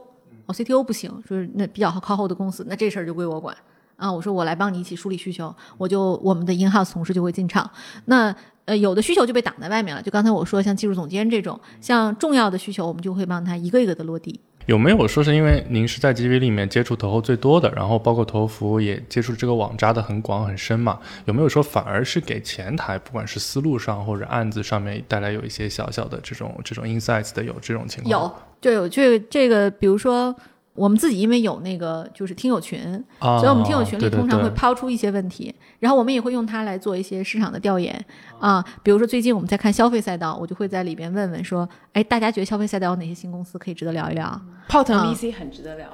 [0.46, 3.56] 哦，CTO 不行，说那比较靠后的公司，那这事儿就归我管
[3.94, 7.70] 啊。”我说：“我来帮你一起梳理需求，我就我们的 in house 同事就会进场。
[8.06, 8.34] 那
[8.64, 21.00] 呃，有的需求就被挡在外面了，就刚才我说像技术总监这种，像重要的需求，我们就会帮他一个一个的落地。”有没有说是因为您是在 GTV 里面接触投后最多的，然后包括投后服务也接触这个网扎的很广很深嘛？
[21.24, 28.10] 有没有说反而是给前台，不管是思路上或者案子上面带来有一些小小的这种这种 insights 的有这种情况？
[28.10, 30.32] 有，就有这这个，比如说。
[30.74, 32.80] 我们自己因为有那个就是听友群，
[33.20, 38.02] 所以我们听友群里通常会抛出一些问题，然后我们也会用它来做一些市场的调研
[38.40, 38.64] 啊。
[38.82, 44.40] 比如说最近我们在看消费赛道，我就会在里边问问说，哎，大家觉得消费赛道有哪些新公司可以值得聊一聊？
[44.68, 45.88] 泡腾 VC 很值得聊。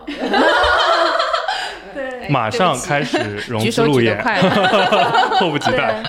[1.95, 4.20] 对，马上开始融资路演，
[5.39, 6.03] 迫不及待。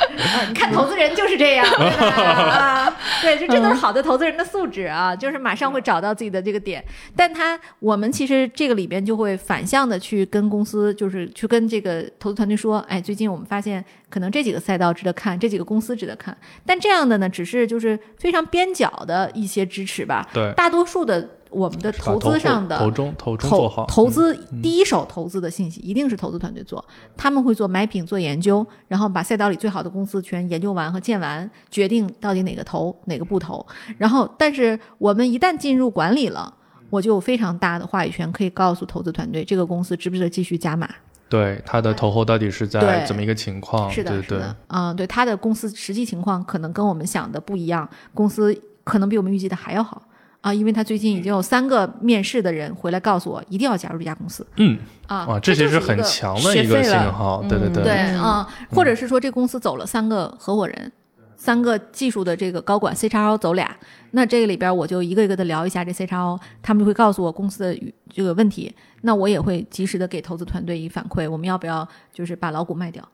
[0.48, 6.84] 你看投资人就是这样啊，对，就这都是好的投资人的素质啊，就是马上会找到自己的这个点。
[7.16, 16.36] 但他我们其实这个里边就会反向的去跟公司，就是去跟这个投资团队说，哎，最近我们发现可能这几个赛道值得看，这几个公司值得看。
[16.66, 20.28] 但这样的呢，只是就是非常边角的一些支持吧。
[20.34, 21.30] 对，大多数的。
[21.50, 26.84] 我们的投资上的投中投中做好投资第一手投资的信息一定是投资团队做，
[27.18, 33.66] 他们会做买品做研究，然后把赛道里最好的公司全研究完和建完，决定到底哪个投哪个不投。
[33.98, 36.54] 然后，但是我们一旦进入管理了，
[36.90, 40.88] 我就有非常大的话语权，可以告诉投资团队这个公司值不值得继续加码。
[41.28, 43.92] 对它的投后到底是在怎么一个情况？
[43.92, 50.02] 是的，对对是的，嗯，对，他的公司实际情况可能跟我们想的不一样，公司可能比我们预计的还要好
[50.42, 55.26] 啊，因为他最近已经有三个面试的人回来告诉我，一定要加入这家公司嗯，啊。
[55.28, 60.92] 哇，这其实很就是一个强的一个信号，对对嗯对对嗯啊、或者是说这公司走了三个合伙人，
[61.36, 63.76] 三个技术的这个高管 C 叉 O 走俩，
[64.12, 73.06] 那这个里边我就一个一个的聊一下这 C 叉 O，他们就会告诉我公司的这个问题，那我也会及时的给投资团队以反馈，我们要不要就是把老股卖掉？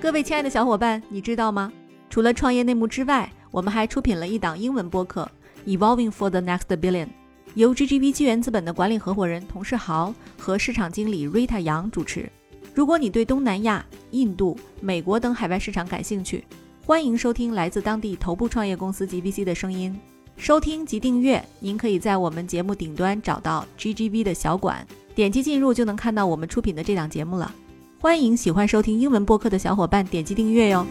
[0.00, 1.72] 各位亲爱的小伙伴，你知道吗？
[2.10, 5.30] 除了创业内幕之外，我们还出品了一档英文播客
[5.78, 7.06] 《Evolving for the Next Billion》，
[7.54, 12.28] 由 GGV 纪元资本的管理合伙人童世豪和市场经理 Rita 杨主持。
[12.74, 16.44] 如果你对东南亚、印度、美国等海外市场感兴趣，
[16.84, 19.96] 欢迎收听来自当地头部创业公司 GVC 的声音。
[20.36, 24.84] 收听及订阅，您可以在我们节目顶端找到 GGV 的小馆，
[25.14, 27.54] 点击进入就能看到我们出品的这档节目了。
[28.00, 30.84] 欢迎喜欢收听英文播客的小伙伴点击订阅哟。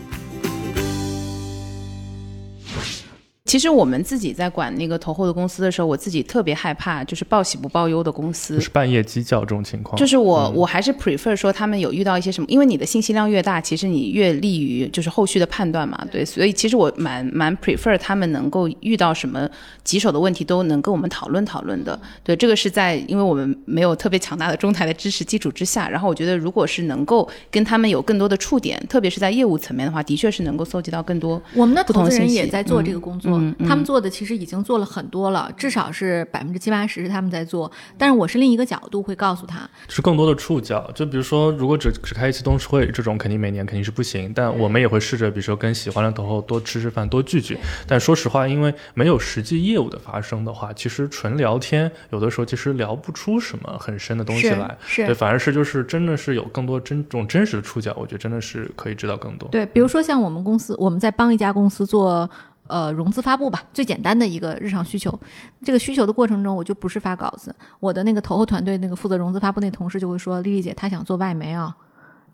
[3.46, 8.56] 其实我们自己在管那个投后的公司的时候，我自己特别害怕，就是报喜不报忧的公司。
[8.56, 8.62] 就。
[8.62, 19.48] 是半夜鸡叫这种情况，就是我，我还是 prefer 说他们有遇到一些什么，因为你的信息量越大，其实你越利于就是后续的判断嘛，对，所以其实我蛮蛮 prefer 他们能够遇到什么
[19.84, 32.36] 棘手的问题都能跟我们讨论讨论的，对，这个是在因为我们没有特别强大的中台的支持基础之下，然后我觉得如果是能够跟他们有更多的触点，特别是在业务层面的话，的确是能够搜集到更多我们的不同投资人信息。
[32.36, 37.72] 也在做这个工作，嗯嗯他们做的其实已经做了很多了，至少是百分之七八十是他们在做。
[37.98, 40.90] 但是我是另一个角度会告诉他，是更多的触角。
[40.94, 44.32] 就比如说，如果只只开一次董事会，这种肯定每年肯定是不行。
[44.34, 47.58] 但我们也会试着，比如说跟喜欢的投后多吃吃饭，多聚聚。
[47.88, 54.78] 但说实话，因为没有实际业务的发生的话，其实纯聊天，有的时候其实聊不出什么很深的东西是来。
[54.86, 59.50] 是对，反而是就是真的是有更多真这种真实的触角，我觉得真的是可以知道更多。
[59.50, 62.30] 对，比如说像我们公司，我们在帮一家公司做
[62.68, 65.18] 呃融资发布吧，最简单的一个日常需求。
[65.64, 71.76] 这个需求的过程中，我就不是发稿子，我的那个投后团队那个负责融资发布那同事就会说：“丽丽姐，她想做外媒啊。”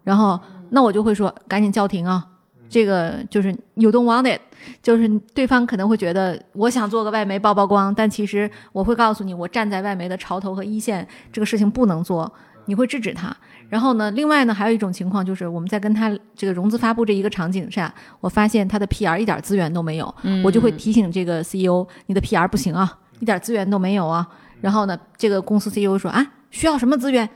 [0.03, 2.25] 然后那我就会说：“赶紧叫停啊！”
[2.69, 4.39] 这个就是 you don't want it，
[4.83, 12.31] 就是对方可能会觉得我想做个外媒曝曝光，但其实我会告诉你，我站在外媒的潮头和一线，这个事情不能做，
[12.65, 13.35] 你会制止他。
[13.69, 20.13] 然后呢，另外呢，还有一种情况就是我们在跟他这个融资发布这一个场景下，我发现他的 PR 一点资源都没有，
[20.43, 24.27] 我就会提醒这个 CEO，你的 PR 不行啊，一点资源都没有啊。
[24.59, 27.29] 然后呢，这个公司 CEO 说啊，需要什么资源？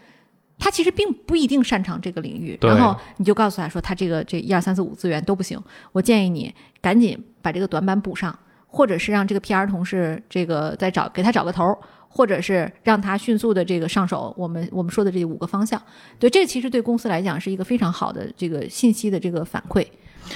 [0.60, 5.62] 他其实并不一定擅长这个领域，然后你就告诉他说，他这个这一二三四五资源都不行，
[5.92, 11.78] 我建议你赶紧把这个短板补上，或者是让这个 PR 同事这个再找给他找个头儿，
[12.16, 14.34] 或者是让他迅速的这个上手。
[14.38, 15.82] 我们我们说的这五个方向，
[16.20, 19.86] 对这其实对公司来讲是一个非常好的这个信息的这个反馈。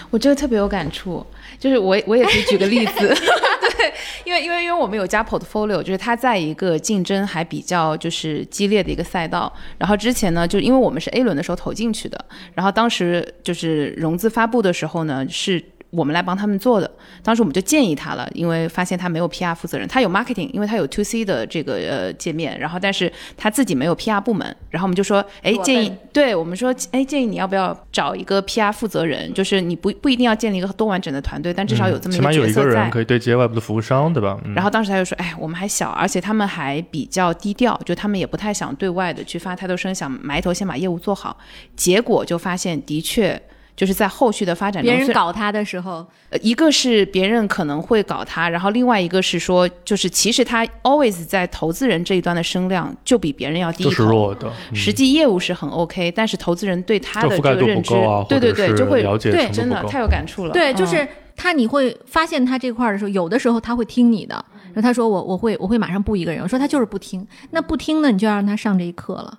[0.09, 1.25] 我这个特别有感触，
[1.57, 2.93] 就是我我也可以举个例子
[3.78, 3.93] 对，
[4.25, 15.63] 因为因为因为我们有加 portfolio，就是它在一个竞争还比较就是激烈的一个赛道，然后之前呢，就因为我们是 A 轮的时候投进去的，然后当时就是融资发布的时候呢是。
[15.91, 16.89] 我们来帮他们做的，
[17.23, 32.47] 当时我们就建议他了，因为发现他没有 PR 负责人，他有 marketing，因为他有 to C 的这个呃界面，然后但是他自己没有 PR 部门，然后我们就说，哎，建议对我们说，哎，建议你要不要找一个 PR 负责人，就是你不不一定要建立一个多完整的团队，但至少有这么嗯起码有。
[32.47, 34.39] 一个人可以对接外部的服务商，对吧？
[34.45, 41.38] 嗯、然后当时他就说：“哎，我们还小，而且他们还比较低调，就他们也不太想对外的去发太多声，想埋头先把业务做好。
[41.75, 43.39] 结果就发现，的确
[43.78, 54.09] 就是在后续的发展中，别人搞他的时候，呃一个是别人可能会搞他，然后另外一个是说，就是其实他 always 在投资人这一端的声量就比别人要低是头。
[54.09, 60.51] 弱的，嗯实际业务是很 OK，但是投资人对他的这个认知，啊，对对对，就会了解对真的太有感触了。
[60.51, 64.34] 对，就嗯是他你会发现他这块儿的时候，有的时候他会听你的，
[64.73, 69.38] 然后他说我我会我会马上布一个人，我说他就是不听，那不听呢，你就要让他上这一课了。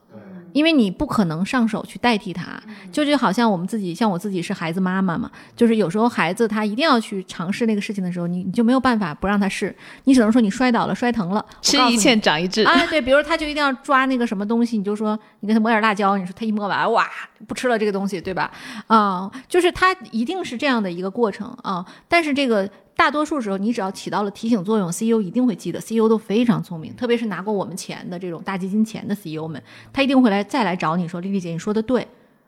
[0.53, 9.74] 因为你不可能上手去代替他，就就好像我们自己，像我自己是孩子妈妈嘛，就是有时候孩子他一定要去尝试那个事情的时候，你你就没有办法不让他试，
[10.05, 12.62] 你只能说你摔倒了、摔疼了，吃一堑长一智。
[12.64, 17.07] 啊，对，比如他就一定要抓那个什么东西，你就说你给他抹点辣椒，你说他一摸完，哇，
[17.46, 18.51] 不吃了这个东西，对吧？
[18.86, 22.68] 啊、就是他一定是这样的一个过程啊、但是这个
[22.99, 32.05] 大多数时候，你只要起到了提醒作用，CEO 一定会记得，CEO 都非常聪明，特别是拿过我们钱的这种大基金钱的 CEO 们，他一定会来再来找你说，丽丽姐，你说的对，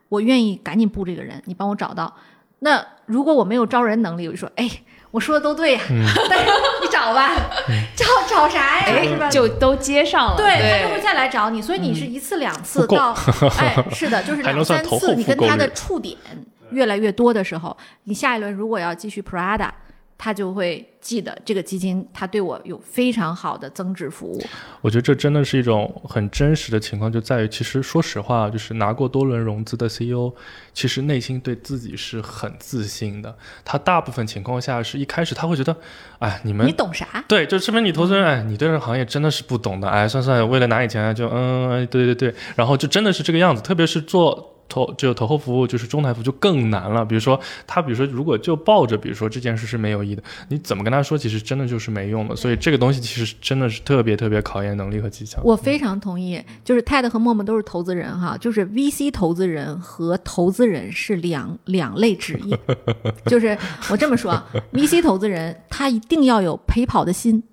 [0.09, 2.13] 我愿意赶紧布这个人，你帮我找到。
[2.59, 4.69] 那如果我没有招人能力，我就说，哎，
[5.11, 5.81] 我说的都对呀、
[6.29, 7.31] 但是你找找吧，
[7.95, 9.03] 找找啥呀？
[9.03, 9.29] 是吧？
[9.29, 10.37] 就都接上了。
[10.37, 13.13] 对他就会再来找你，所以你是一次两次到，
[13.57, 16.15] 哎，是的，就是 两三次，你跟他的触点
[16.71, 19.69] 越来越多的时候，你下一轮如果要继续 Prada，
[20.23, 24.39] 他就会记得这个基金，他对我有非常好的增值服务。
[24.79, 30.31] 我觉得这真的是一种很真实的情况，就在于其实说实话，就是拿过多轮融资的 CEO，
[30.75, 33.35] 其实内心对自己是很自信的。
[33.65, 35.75] 他大部分情况下是一开始他会觉得，
[36.19, 37.25] 哎，你们你懂啥？
[37.27, 44.49] 对，就说明你投资人，哎，你对这个行业真的是不懂的，哎，算算，为了拿你钱就嗯，哎对对对，然后就真的是这个样子，特别是做。
[44.71, 47.03] 投就投后服务，就是中台服务就更难了。
[47.03, 52.35] 比如说他，比如说如果就抱着，比如说这件事是没有意义的，你怎么跟他说，其实真的就是没用的。
[52.35, 55.41] 所以这个东西其实真的是特别特别考验能力和技巧。
[55.43, 62.57] 我非常同意，就是 Ted 和默默都是投资人哈，就是 VC 投资人和投资人是两两类职业。
[63.27, 63.57] 就是
[63.89, 64.41] 我这么说
[64.71, 67.43] ，VC 投资人他一定要有陪跑的心，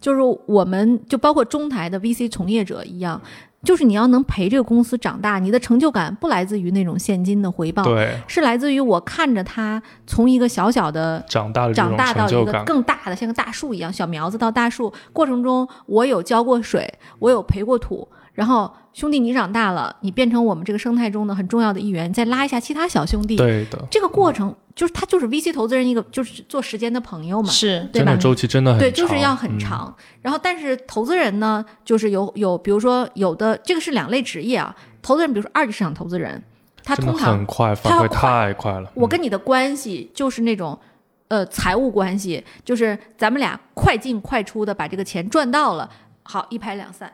[0.00, 3.20] 就是我们就包括中台的 VC 从业者一样。
[3.62, 28.16] 就是你要能陪这个公司长大，你的成就感不来自于那种现金的回报，对，是来自于我看着它从一个小小的长大的长大到一个更大的，像个大树一样，小苗子到大树过程中，我有浇过水，我有培过土，然后兄弟你长大了，你变成我们这个生态中的很重要的一员，你再拉一下其他小兄弟，对的，这个过程就是他就是 VC 投资人一个就是做时间的朋友嘛，是对吧真的？
[28.16, 29.94] 周期真的很对，就是要很嗯长。
[30.20, 34.74] 然后，但是投资人呢，就是有有，比如说有的这个是两类职业啊。
[35.02, 36.40] 投资人，比如说二级市场投资人，
[36.84, 38.88] 他通常很快，反馈太快了。
[38.90, 40.78] 嗯我跟你的关系就是那种，
[41.26, 45.90] 呃，财务关系，就是咱们俩快进快出的把这个钱赚到了，
[46.22, 47.12] 好一拍两散，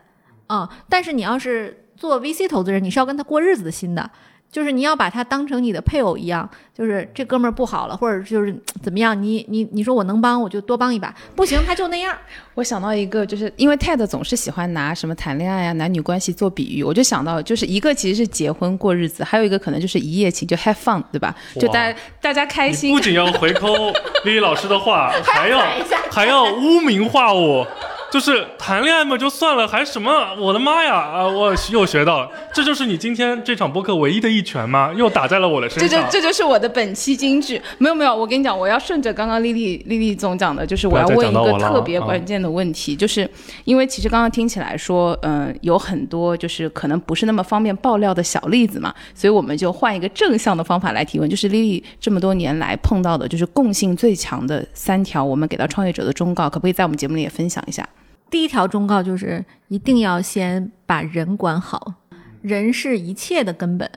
[0.49, 4.11] 啊、但是你要是做 VC 投资人，你是要跟他过日子的心的。
[4.51, 12.17] 就是你要把他当成你的配偶一样，就是这哥们儿不好了，或者就是怎么样，你你你说我能帮，我就多帮一把，不行他就那样。
[12.55, 21.35] 我想到一个，就是因为 TED 总是喜欢拿什么谈恋爱啊、男女关系做比喻，我就想到，就是一个其实是结婚过日子，还有一个可能就是一夜情，就 have fun，对吧？
[21.61, 22.99] 就大家大家开心不。
[22.99, 23.69] 仅要回扣
[24.25, 25.63] 丽丽老师的话，还要
[26.11, 27.67] 还要污名化我，
[28.11, 30.35] 就是谈恋爱嘛就算了，还什么？
[30.39, 30.95] 我的妈呀！
[30.95, 34.91] 啊，我又学到了，这就是你今天这场播客唯一的一拳吗？
[34.97, 35.89] 又打在了我的身上。
[35.89, 43.29] 这就这就是我的本期金句，没有没有，我跟你讲，我要顺着刚刚丽丽丽丽总讲的，就是我要问一个特别啊关键的问题，就是
[43.65, 57.87] 因为其实刚刚听起来说，嗯、有很多就是可能不是那么方便爆料的小例子嘛，所以我们就换一个正向的方法来提问，就是丽丽这么多年来碰到的，就是共性最强的三条，我们给到创业者的忠告，可不可以在我们节目里也分享一下？
[58.31, 61.95] 第一条忠告就是一定要先把人管好，
[62.43, 63.91] 人是一切的根本。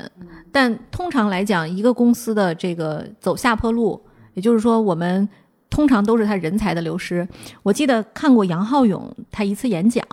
[0.51, 4.01] 但通常来讲，一个公司的这个走下坡路，
[4.33, 5.27] 也就是说，我们
[5.69, 7.27] 通常都是他人才的流失。
[7.63, 10.05] 我记得看过杨浩勇他一次演讲，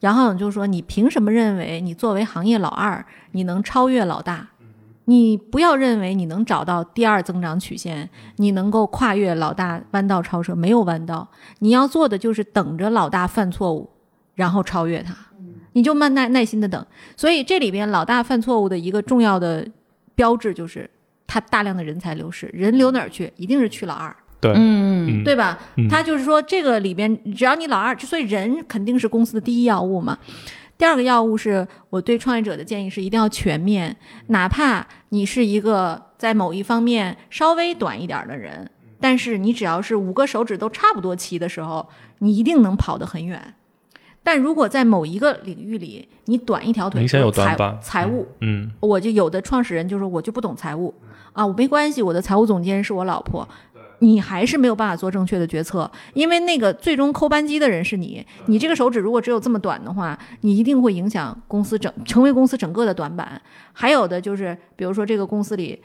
[0.00, 4.48] 杨浩勇就说：“你凭什么认为你作为行业老二，你能超越老大？”
[5.08, 11.28] 你不要认为你能找到第二增长曲线，你能够跨越老大弯道超车，没有弯道。
[11.60, 13.88] 你要做的就是等着老大犯错误，
[14.34, 15.16] 然后超越他，
[15.72, 16.84] 你就慢耐耐心的等。
[17.16, 19.66] 所以这里边老大犯错误的一个重要的
[20.16, 20.90] 标志就是
[21.26, 23.32] 他大量的人才流失，人流哪儿去？
[23.36, 25.56] 一定是去老二，对，嗯，嗯，对吧？
[25.76, 30.18] 嗯他就是说这个里边只要你老二，所以人肯定是公司的第一要务嘛。
[30.78, 33.96] 第二个药物是我对创业者的建议是一定要全面，
[34.28, 38.70] 哪怕你是一个在某一方面稍微短一点儿的人，
[39.00, 43.54] 但是你只要是五个手指都差不多齐的时候，你一定能跑得很远。
[44.22, 50.92] 但如果在某一个领域里你短一条腿，明显有短板财务，嗯，我就有的创始人就说我就不懂财务
[51.32, 53.48] 啊，我没关系，我的财务总监是我老婆。
[54.00, 58.24] 你还是没有办法做正确的决策，因为那个最终扣扳机的人是你。
[58.46, 63.40] 你这个手指如果只有这么短的话，你一定会影响公司整，成为公司整个的短板。
[63.72, 65.82] 还有的就是，比如说这个公司里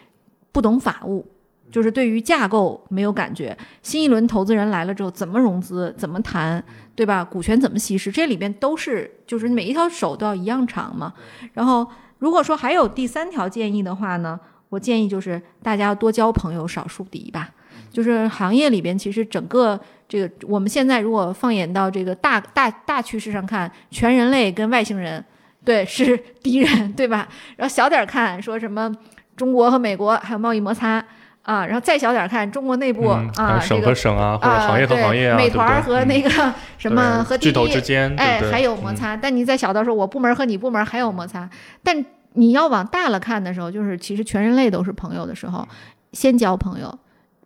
[0.52, 1.26] 不懂法务，
[1.72, 3.58] 就是对于架构没有感觉。
[3.82, 6.62] 新一轮投资人来了之后，怎么融资，怎么谈，
[6.94, 7.24] 对吧？
[7.24, 11.14] 股权怎么稀释，这里边都是就是每一条手都要一样长嘛。
[11.54, 11.88] 然后
[12.20, 14.38] 如果说还有第三条建议的话呢，
[14.68, 17.50] 我建议就是大家多交朋友，少树敌吧。
[17.92, 25.24] 就是行业里边，其实整个这个我们现在如果放眼到这个大大大趋势上看，全人类跟外星人
[25.64, 27.28] 对是敌人，对吧？
[27.58, 28.92] 然后小点儿看说什么
[29.36, 31.04] 中国和美国还有贸易摩擦
[31.44, 36.30] 啊，然后再小点儿看中国内部、嗯啊，省这个和省啊，或者啊，行业和行业啊，美团儿和那个
[36.78, 39.18] 什么和巨头滴之间，对哎，还有摩嗯擦。
[39.18, 41.50] 但你再小的时候我部门和你部门还有摩擦，
[41.84, 45.68] 但你要往大了看的时候，就是其实全人类都是朋友的时候，
[46.14, 47.00] 先交朋友，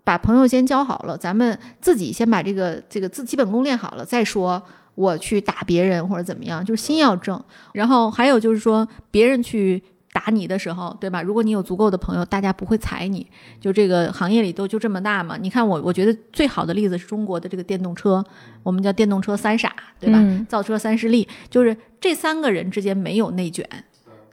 [0.05, 4.63] 把朋友先交好了，咱们自己先把这个这个自基本功练好了再说。
[4.95, 7.37] 我去打别人或者怎么样，就是心要正。
[7.73, 9.83] 然后还有就是说，别人去
[10.13, 11.21] 打你的时候，对吧？
[11.21, 13.27] 如果你有足够的朋友，大家不会踩你。
[13.59, 15.35] 就这个行业里都就这么大嘛。
[15.35, 18.23] 你看我，我觉得最好的例子是中国的这个电动车，
[18.63, 20.17] 我们叫电动车三傻，对吧？
[20.17, 23.67] 嗯造车三势力，就是这三个人之间没有内卷。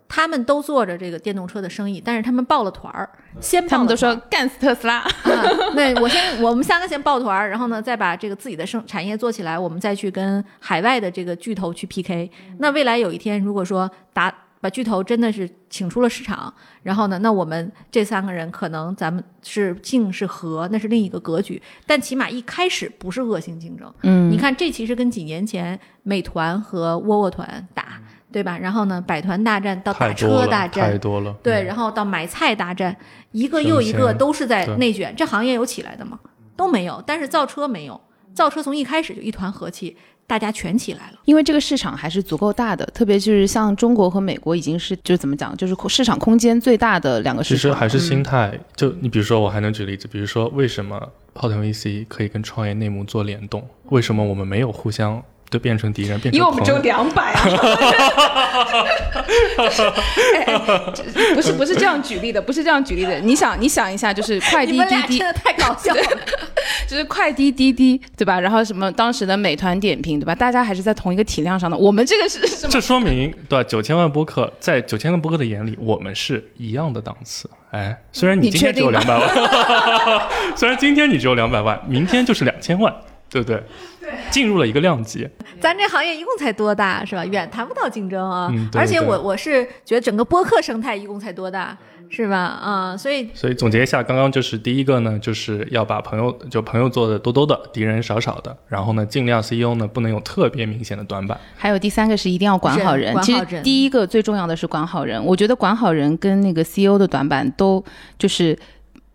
[0.08, 3.10] 他们都做着这个电动车的生意，但是他们抱了团儿，
[3.40, 4.98] 先他们都说干死特斯拉。
[4.98, 5.10] 啊，
[5.74, 12.30] 那我先，我们三个先抱团儿，然后呢，再把这个自己的生产业做起来，我们再去跟海外的这个巨头去 PK。
[12.58, 16.52] 那未来有一天，如果说打把巨头真的是请出了市场，
[16.84, 21.60] 然后呢，那我们这三个人可能咱们是竞是和，那是另一个格局。
[21.84, 23.92] 但起码一开始不是恶性竞争。
[24.02, 28.00] 嗯你看，这其实跟几年前美团和窝窝团打，
[28.32, 28.56] 对吧？
[28.58, 31.32] 然后呢，百团大战到打车大战太，多了。
[31.42, 32.96] 对，嗯然后到买菜大战，
[33.32, 35.14] 一个又一个都是在内卷。
[35.16, 36.18] 这行业有起来的吗？
[36.56, 37.02] 都没有。
[37.06, 38.00] 但是造车没有，
[38.34, 41.18] 造车从一开始就一团和气，大家全起来了。
[41.24, 47.56] 因为这个市场还是足够大的，特别就是像中国和美国已经是就是怎么讲，就是市场空间最大的两个市场。
[47.56, 48.58] 其实还是嗯心态。
[48.74, 51.00] 就你比如说，我还能举例子，比如说为什么
[51.34, 53.66] 泡腾 VC 可以跟创业内幕做联动？
[53.90, 55.22] 为什么我们没有互相
[55.52, 57.44] 对变成敌人，变成因为我们只有两百啊！
[60.34, 63.20] 哎哎这不是不是这样举例的，不是这样举例的。
[63.20, 66.00] 你想你想一下，就是快你滴滴滴们俩真，的太搞笑了。
[66.88, 68.40] 就是快滴滴滴，对吧？
[68.40, 70.34] 然后什么当时的美团点评，对吧？
[70.34, 71.76] 大家还是在同一个体量上的。
[71.76, 72.72] 我们这个是什么？
[72.72, 73.64] 这说明对吧？
[73.68, 77.50] 九千万播客在九千万播客的眼里，我们是一样的档次。
[77.70, 79.28] 哎，虽然你你今天只有两百万，
[80.56, 82.94] 虽然今天你只有两百万，明天就是两千万，
[83.32, 83.62] 对不对？
[84.30, 85.26] 进入了一个量级。
[85.58, 87.24] 咱这行业一共才多大，是吧？
[87.24, 88.48] 远谈不到竞争啊。
[88.52, 91.76] 嗯对而且我我是觉得整个播客生态一共才多大，
[92.10, 92.36] 是吧？
[92.36, 101.38] 啊、所以所以总结一下，刚刚就是第一个呢，就是要把朋友就朋友做的多多的，敌人少少的，然后呢，尽量 CEO 呢不能有特别明显的短板。
[101.56, 103.14] 还有第三个是一定要管好人。
[103.22, 105.24] 其人管好人实第一个最重要的是管好人。
[105.24, 107.82] 我觉得管好人跟那个 CEO 的短板都
[108.18, 108.58] 就是。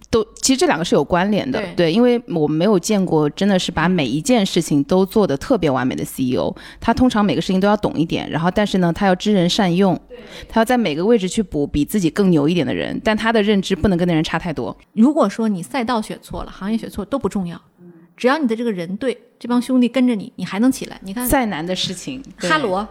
[0.10, 10.00] 都其实这两个是有关联的，对因为我们没有见过真的是把每一件事情都做得特别完美的 CEO，他通常每个事情都要懂一点，然后但是呢，他要知人善用，
[10.48, 14.76] 他要在每个位置去补比自己更牛一点的人，但他的认知不能跟那人差太多。
[14.94, 17.62] 如果说你赛道选错了，行业选错都不重要，
[18.16, 20.98] 只要你的这个人对，这帮兄弟跟着你，你还能起来。
[21.04, 22.88] 你看再难的事情，哈罗，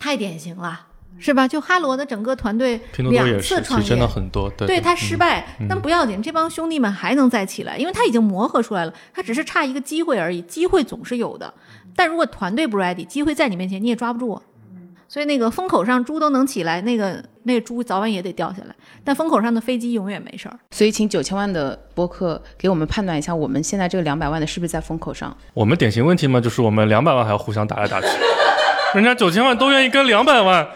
[0.00, 0.86] 太典型了，
[1.18, 1.46] 是吧？
[1.48, 4.50] 就哈罗的整个团队拼多多也两是，次创业，其实真的很多。
[4.50, 11.52] 对，对他嗯失败，但不要紧，这帮兄弟们还能再起来，因为他已经磨合出来了，他只是差一个机会而已，机会总是有的。
[11.94, 14.40] 但如果团队不 ready，机会在你面前你也抓不住。
[15.08, 18.74] 所以那个风口上猪都能起来，那个那个猪早晚也得掉下来。
[19.04, 20.58] 但风口上的飞机永远没事儿。
[20.72, 25.34] 所以请九千万的播客给我们判断一下，我们现在这个两百万的是不是在风口上？
[25.54, 28.08] 我们典型问题嘛，就是我们两百万还要互相打来打去，
[28.94, 30.66] 人家九千万都愿意跟两百万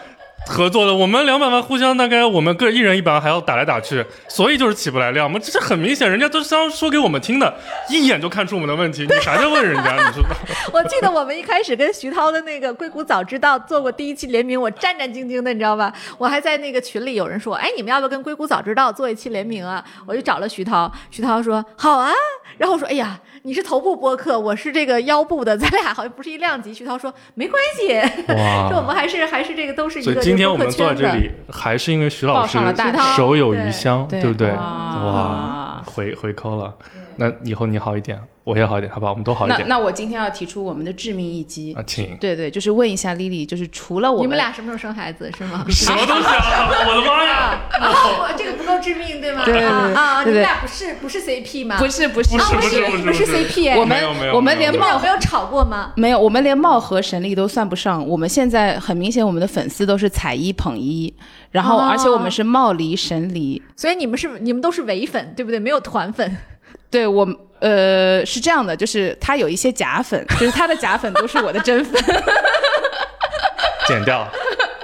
[0.47, 7.53] 合作的，我们两百万互相大概我们各一人一百万还要打来打去，所以就是起不来量嘛，这是很明显，人家都是想说给我们听的，
[7.89, 10.23] 一眼就看出我们的问题，你啥叫问人家，你说
[10.73, 15.93] 我记得我们一开始跟徐涛的那个硅谷早知道做过第一期联名，我战战兢兢的，你知道吧？
[16.17, 19.83] 我还在那个群里有人说，哎，你们要不要跟硅谷早知道做一期联名啊？
[20.05, 22.11] 我就找了徐涛，徐涛说好啊，
[22.57, 26.71] 然后我说，哎呀，你是头部播客，我是这个腰部的，咱俩好像不是一量级。
[26.73, 27.87] 徐涛说没关系，
[28.27, 34.51] 说我们还是还是这个都是一所个以今天我们坐在这里，还是因为徐老师报上了大汤手有余香，对不对？
[34.51, 36.75] 哇哇，回回扣了，
[37.15, 39.09] 那以后你好一点，我也好一点，好吧？
[39.09, 41.73] 我们都好一点那那我今天要提出我们的致命一击。
[41.73, 42.15] 啊，请。
[42.17, 45.65] 对对，就是问一下丽丽，就是除了我你们俩什么时候生孩子是吗？
[45.69, 46.69] 什么东西啊！
[46.87, 47.59] 我的妈呀！
[47.71, 49.43] 啊，这个不够致命对吗？
[49.45, 51.77] 对啊你们俩不是不是 CP 吗？
[51.77, 55.93] 不是不是啊不是不是不是 CP 哎 我们没有没有我们连貌没有吵过吗？
[55.95, 58.05] 没有，我们连貌合神离都算不上。
[58.07, 61.13] 我们现在很明显，我们的粉丝都是踩一捧一，
[61.51, 63.61] 然后哦而且我们是貌离神离。
[63.75, 65.59] 所以你们是你们都是伪粉，对不对？
[65.59, 66.37] 没有团粉。
[66.91, 67.25] 对我
[67.59, 72.01] 呃是这样的，就是他有一些假粉，就是他的假粉都是我的真粉。
[73.87, 74.27] 剪掉，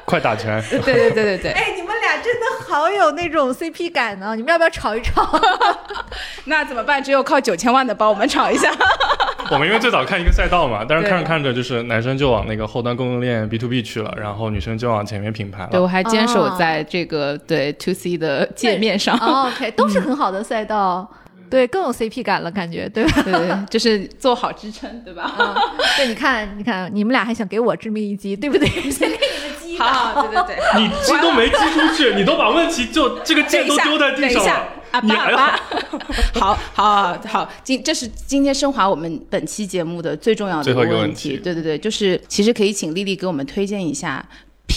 [0.05, 0.61] 快打拳！
[0.69, 1.51] 对对对对对。
[1.51, 1.73] 哎，
[2.77, 4.35] 好有那种 CP 感呢！
[4.35, 5.27] 你们要不要吵一吵？
[6.45, 7.03] 那怎么办？
[7.03, 8.71] 只有靠九千万的帮我们炒一下。
[9.49, 15.87] 我们因为最早看一个赛道嘛，但是看着看着就是男生就往那个后端供应链 B to B 去了，然后女生就往前面品牌了对，我。
[15.87, 19.17] 还坚守在这个、对 to C 的界面上。
[19.19, 21.09] 哦 OK， 都是很好的赛道，
[21.49, 23.21] 对，更有 CP 感了，感觉对吧？
[23.23, 25.33] 对对，对就是做好支撑，对吧？
[25.39, 25.55] 嗯，
[25.97, 28.67] 对，你看，你看，你们俩还想给我致命一击，对不对？
[29.77, 29.85] 击倒。
[29.85, 30.57] 好好，对对对。
[30.81, 35.47] 你击都没击出去，你都把问题就这个等一下，箭都丢在地上了。，啊你还要爸
[35.93, 44.25] 爸，好好好好，今这是今天升华我们本期节目的最重要的一个问问题对对对，就是其实可以请丽丽给我们推荐一下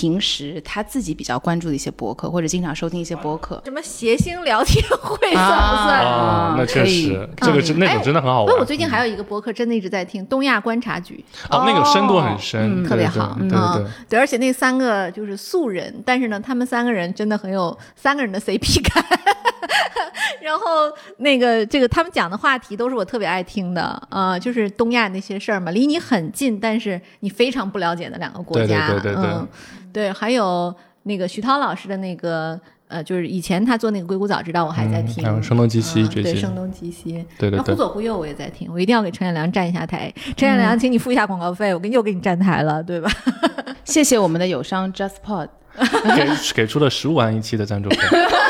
[0.01, 3.61] 平时他自己比较关注的一些博客，或者经常收听一些博客。
[3.67, 6.01] 什么谐星聊天会算不算？
[6.01, 8.47] 啊，那确实，这个是那种真的很好玩。
[8.47, 13.87] 不过我最近还有一个博客，真的一直在听东亚观察局，哦，那个深度很深，嗯特别好，对对对嗯。
[14.09, 19.05] 对，而且那三个就是素人，但是呢，他们三个人真的很有三个人的 CP 感。
[20.41, 29.49] 然后那个这个他们讲的话题都是我特别爱听的，呃，就是东亚那些事儿嘛，离你很近，但是你非常不了解的两个国家，对对对对对嗯，
[29.93, 30.75] 对，还有
[31.05, 32.61] 那个徐涛老师的那个。
[32.91, 40.13] 呃，就是以前他做那个《硅谷早知道》，我还在听，嗯还有声东击西这对，声东击西，对对对那忽左忽右我也在听，我一定要给陈彦良站一下台。
[40.37, 43.09] 陈彦良，请你付一下广告费，我给又给你站台了，对吧？
[43.87, 45.47] 谢谢我们的友商 JustPod，
[46.17, 47.97] 给给出了十五万一期的赞助费。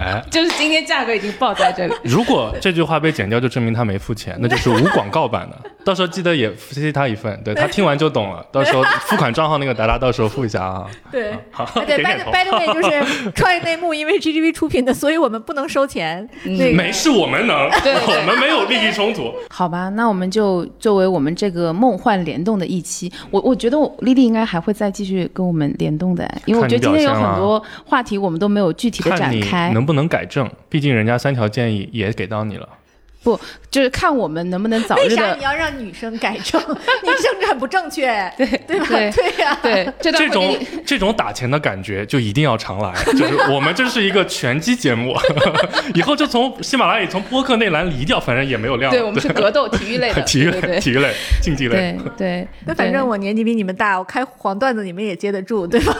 [0.00, 1.94] 哎，就是今天价格已经报在这里。
[2.04, 5.70] 如果这句话被剪掉，就证明他没付钱，那 就是无广告版的。
[5.84, 8.44] 到时候记得也谢谢他一份，对他听完就懂了。
[8.52, 10.86] 到时候付款账号那个达达到时候付一下啊。
[11.10, 16.28] 对，好，对，by by the way，就是 创业内幕，因为是 GGV 出品的，所以我们不能收钱。
[16.44, 19.32] 那个没事，我们能，我们没有利益冲突。
[19.48, 32.77] 好吧，那我们就作为我们这个梦幻联动的一期，我我觉得我丽丽应该还会再继续跟我们联动的，因为我觉得今天有很多话题我们都没有具体的展开，能不能能改正，毕竟人家三条建议也给到你了。
[33.22, 33.38] 不
[33.70, 36.60] 就是看我们能不能早日的为啥你要让女生改正？
[37.02, 38.08] 你政治很不正确，
[38.38, 38.86] 对对吧？
[38.88, 40.56] 对对呀，对这这种
[40.86, 45.14] 这种打钱的感觉就一定要常来，就是我们这是一个拳击节目，
[45.94, 48.96] 以后就从喜马拉雅从播客那栏离掉，反正也没有量了。
[48.98, 51.12] 对我们是格斗体育类的， 体育类、对对体育类、
[51.42, 51.74] 竞技类。
[51.76, 55.94] 对对，那反正我年纪比你们大，我开黄段子你们也接得住，对吧？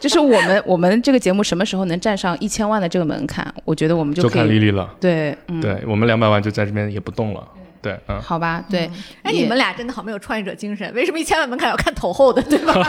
[0.00, 7.48] 就是我们我们这个节目什么时候能站上一千万的这个门槛，我觉得我们就可以看丽丽了，对，嗯，对我们两百万就在这边也不动了，
[7.82, 8.90] 对，嗯，好吧，对，
[9.22, 12.74] 哎，也你们俩真的好没有创业者精神，为什么一千万门槛要看头后的，对吧？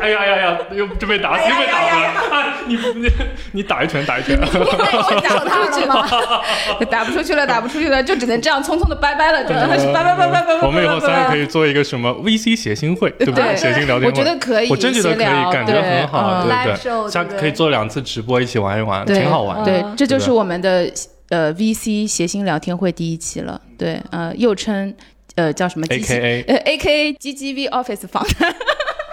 [0.00, 3.10] 哎呀哎呀呀，又就被打死，又被打回来，啊，你你
[3.52, 6.06] 你打一拳，打一拳，打不出去吗？
[6.90, 10.66] 打不出去了，打不出去了，就只能这样匆匆的拜拜了，只能是拜拜拜拜拜拜。
[10.66, 11.48] 我们以后三个可以。
[11.48, 17.10] 做一个什么 VC 谐星会，对不对谐星聊天会，我觉得可以我真觉得可以，感觉很好，嗯对不对？
[17.10, 19.64] 下可以做两次直播，一起玩一玩，挺好玩的。
[19.64, 20.92] 对，这就是对我们的
[21.30, 23.60] 呃 VC 谐星聊天会第一期了。
[23.76, 24.94] 对，呃，又称
[25.36, 28.54] 呃叫什么 A 机 K 器？A 呃 A K A GGV Office 访谈，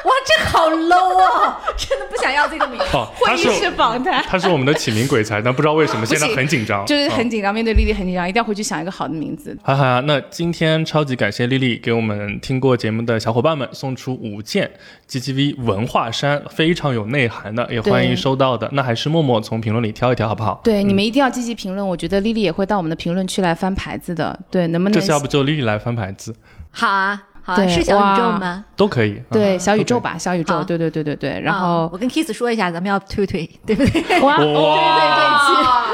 [0.05, 1.59] 哇，这好 low 啊！
[1.75, 2.85] 真的不想要这个名字。
[2.93, 4.23] 哦，他是会议室访谈。
[4.23, 9.57] 他是我们的起名鬼才，但不知道为什么现在很紧张，就是嗯很紧张，面对丽丽很紧张，一定要回去想一个好的名字。
[9.63, 14.69] 好好呀，那今天超级感谢丽丽给我们听过节目的小伙伴们送出五件
[15.09, 18.69] GGV 文化衫，非常有内涵的，也欢迎收到的。
[18.73, 20.61] 那还是默默从评论里挑一挑，好不好？
[20.63, 24.39] 对，你们一定要积极评论，我觉得丽丽也会到我们的评论区来翻牌子的。
[24.51, 26.35] 对，能不能这次要不就丽丽来翻牌子，
[26.71, 27.21] 好啊，
[27.55, 28.63] 对是小宇宙吗？
[28.75, 29.21] 都可以。
[29.31, 31.39] 对嗯小宇宙吧，小宇宙，对对对对对。
[31.41, 34.19] 然啊后我跟 Kiss 说一下，咱们要推推，对不对？
[34.21, 34.45] 哇 对，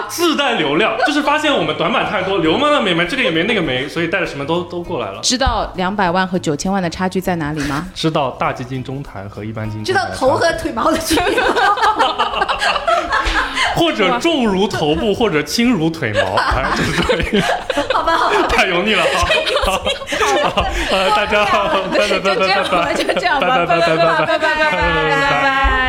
[0.08, 5.20] 自带流量，就是发现我们短板太多，流氓的没没，这个也没那个没，所以带着什么都都过来了。
[5.22, 7.88] 知道两百万和九千万的差距在哪里吗？
[7.93, 11.45] 知道大基金中弹和一般基金知道头和腿毛的区别吗？
[13.76, 17.47] 或者重如头部，或者轻如腿毛，哎，就是这样。
[17.93, 19.08] 好吧，好吧，太油腻了，啊，
[19.66, 19.82] 好，
[20.49, 25.80] 好，呃，大家好，拜拜拜拜拜拜，就这样吧，就这样吧，拜拜拜拜拜拜拜拜拜拜。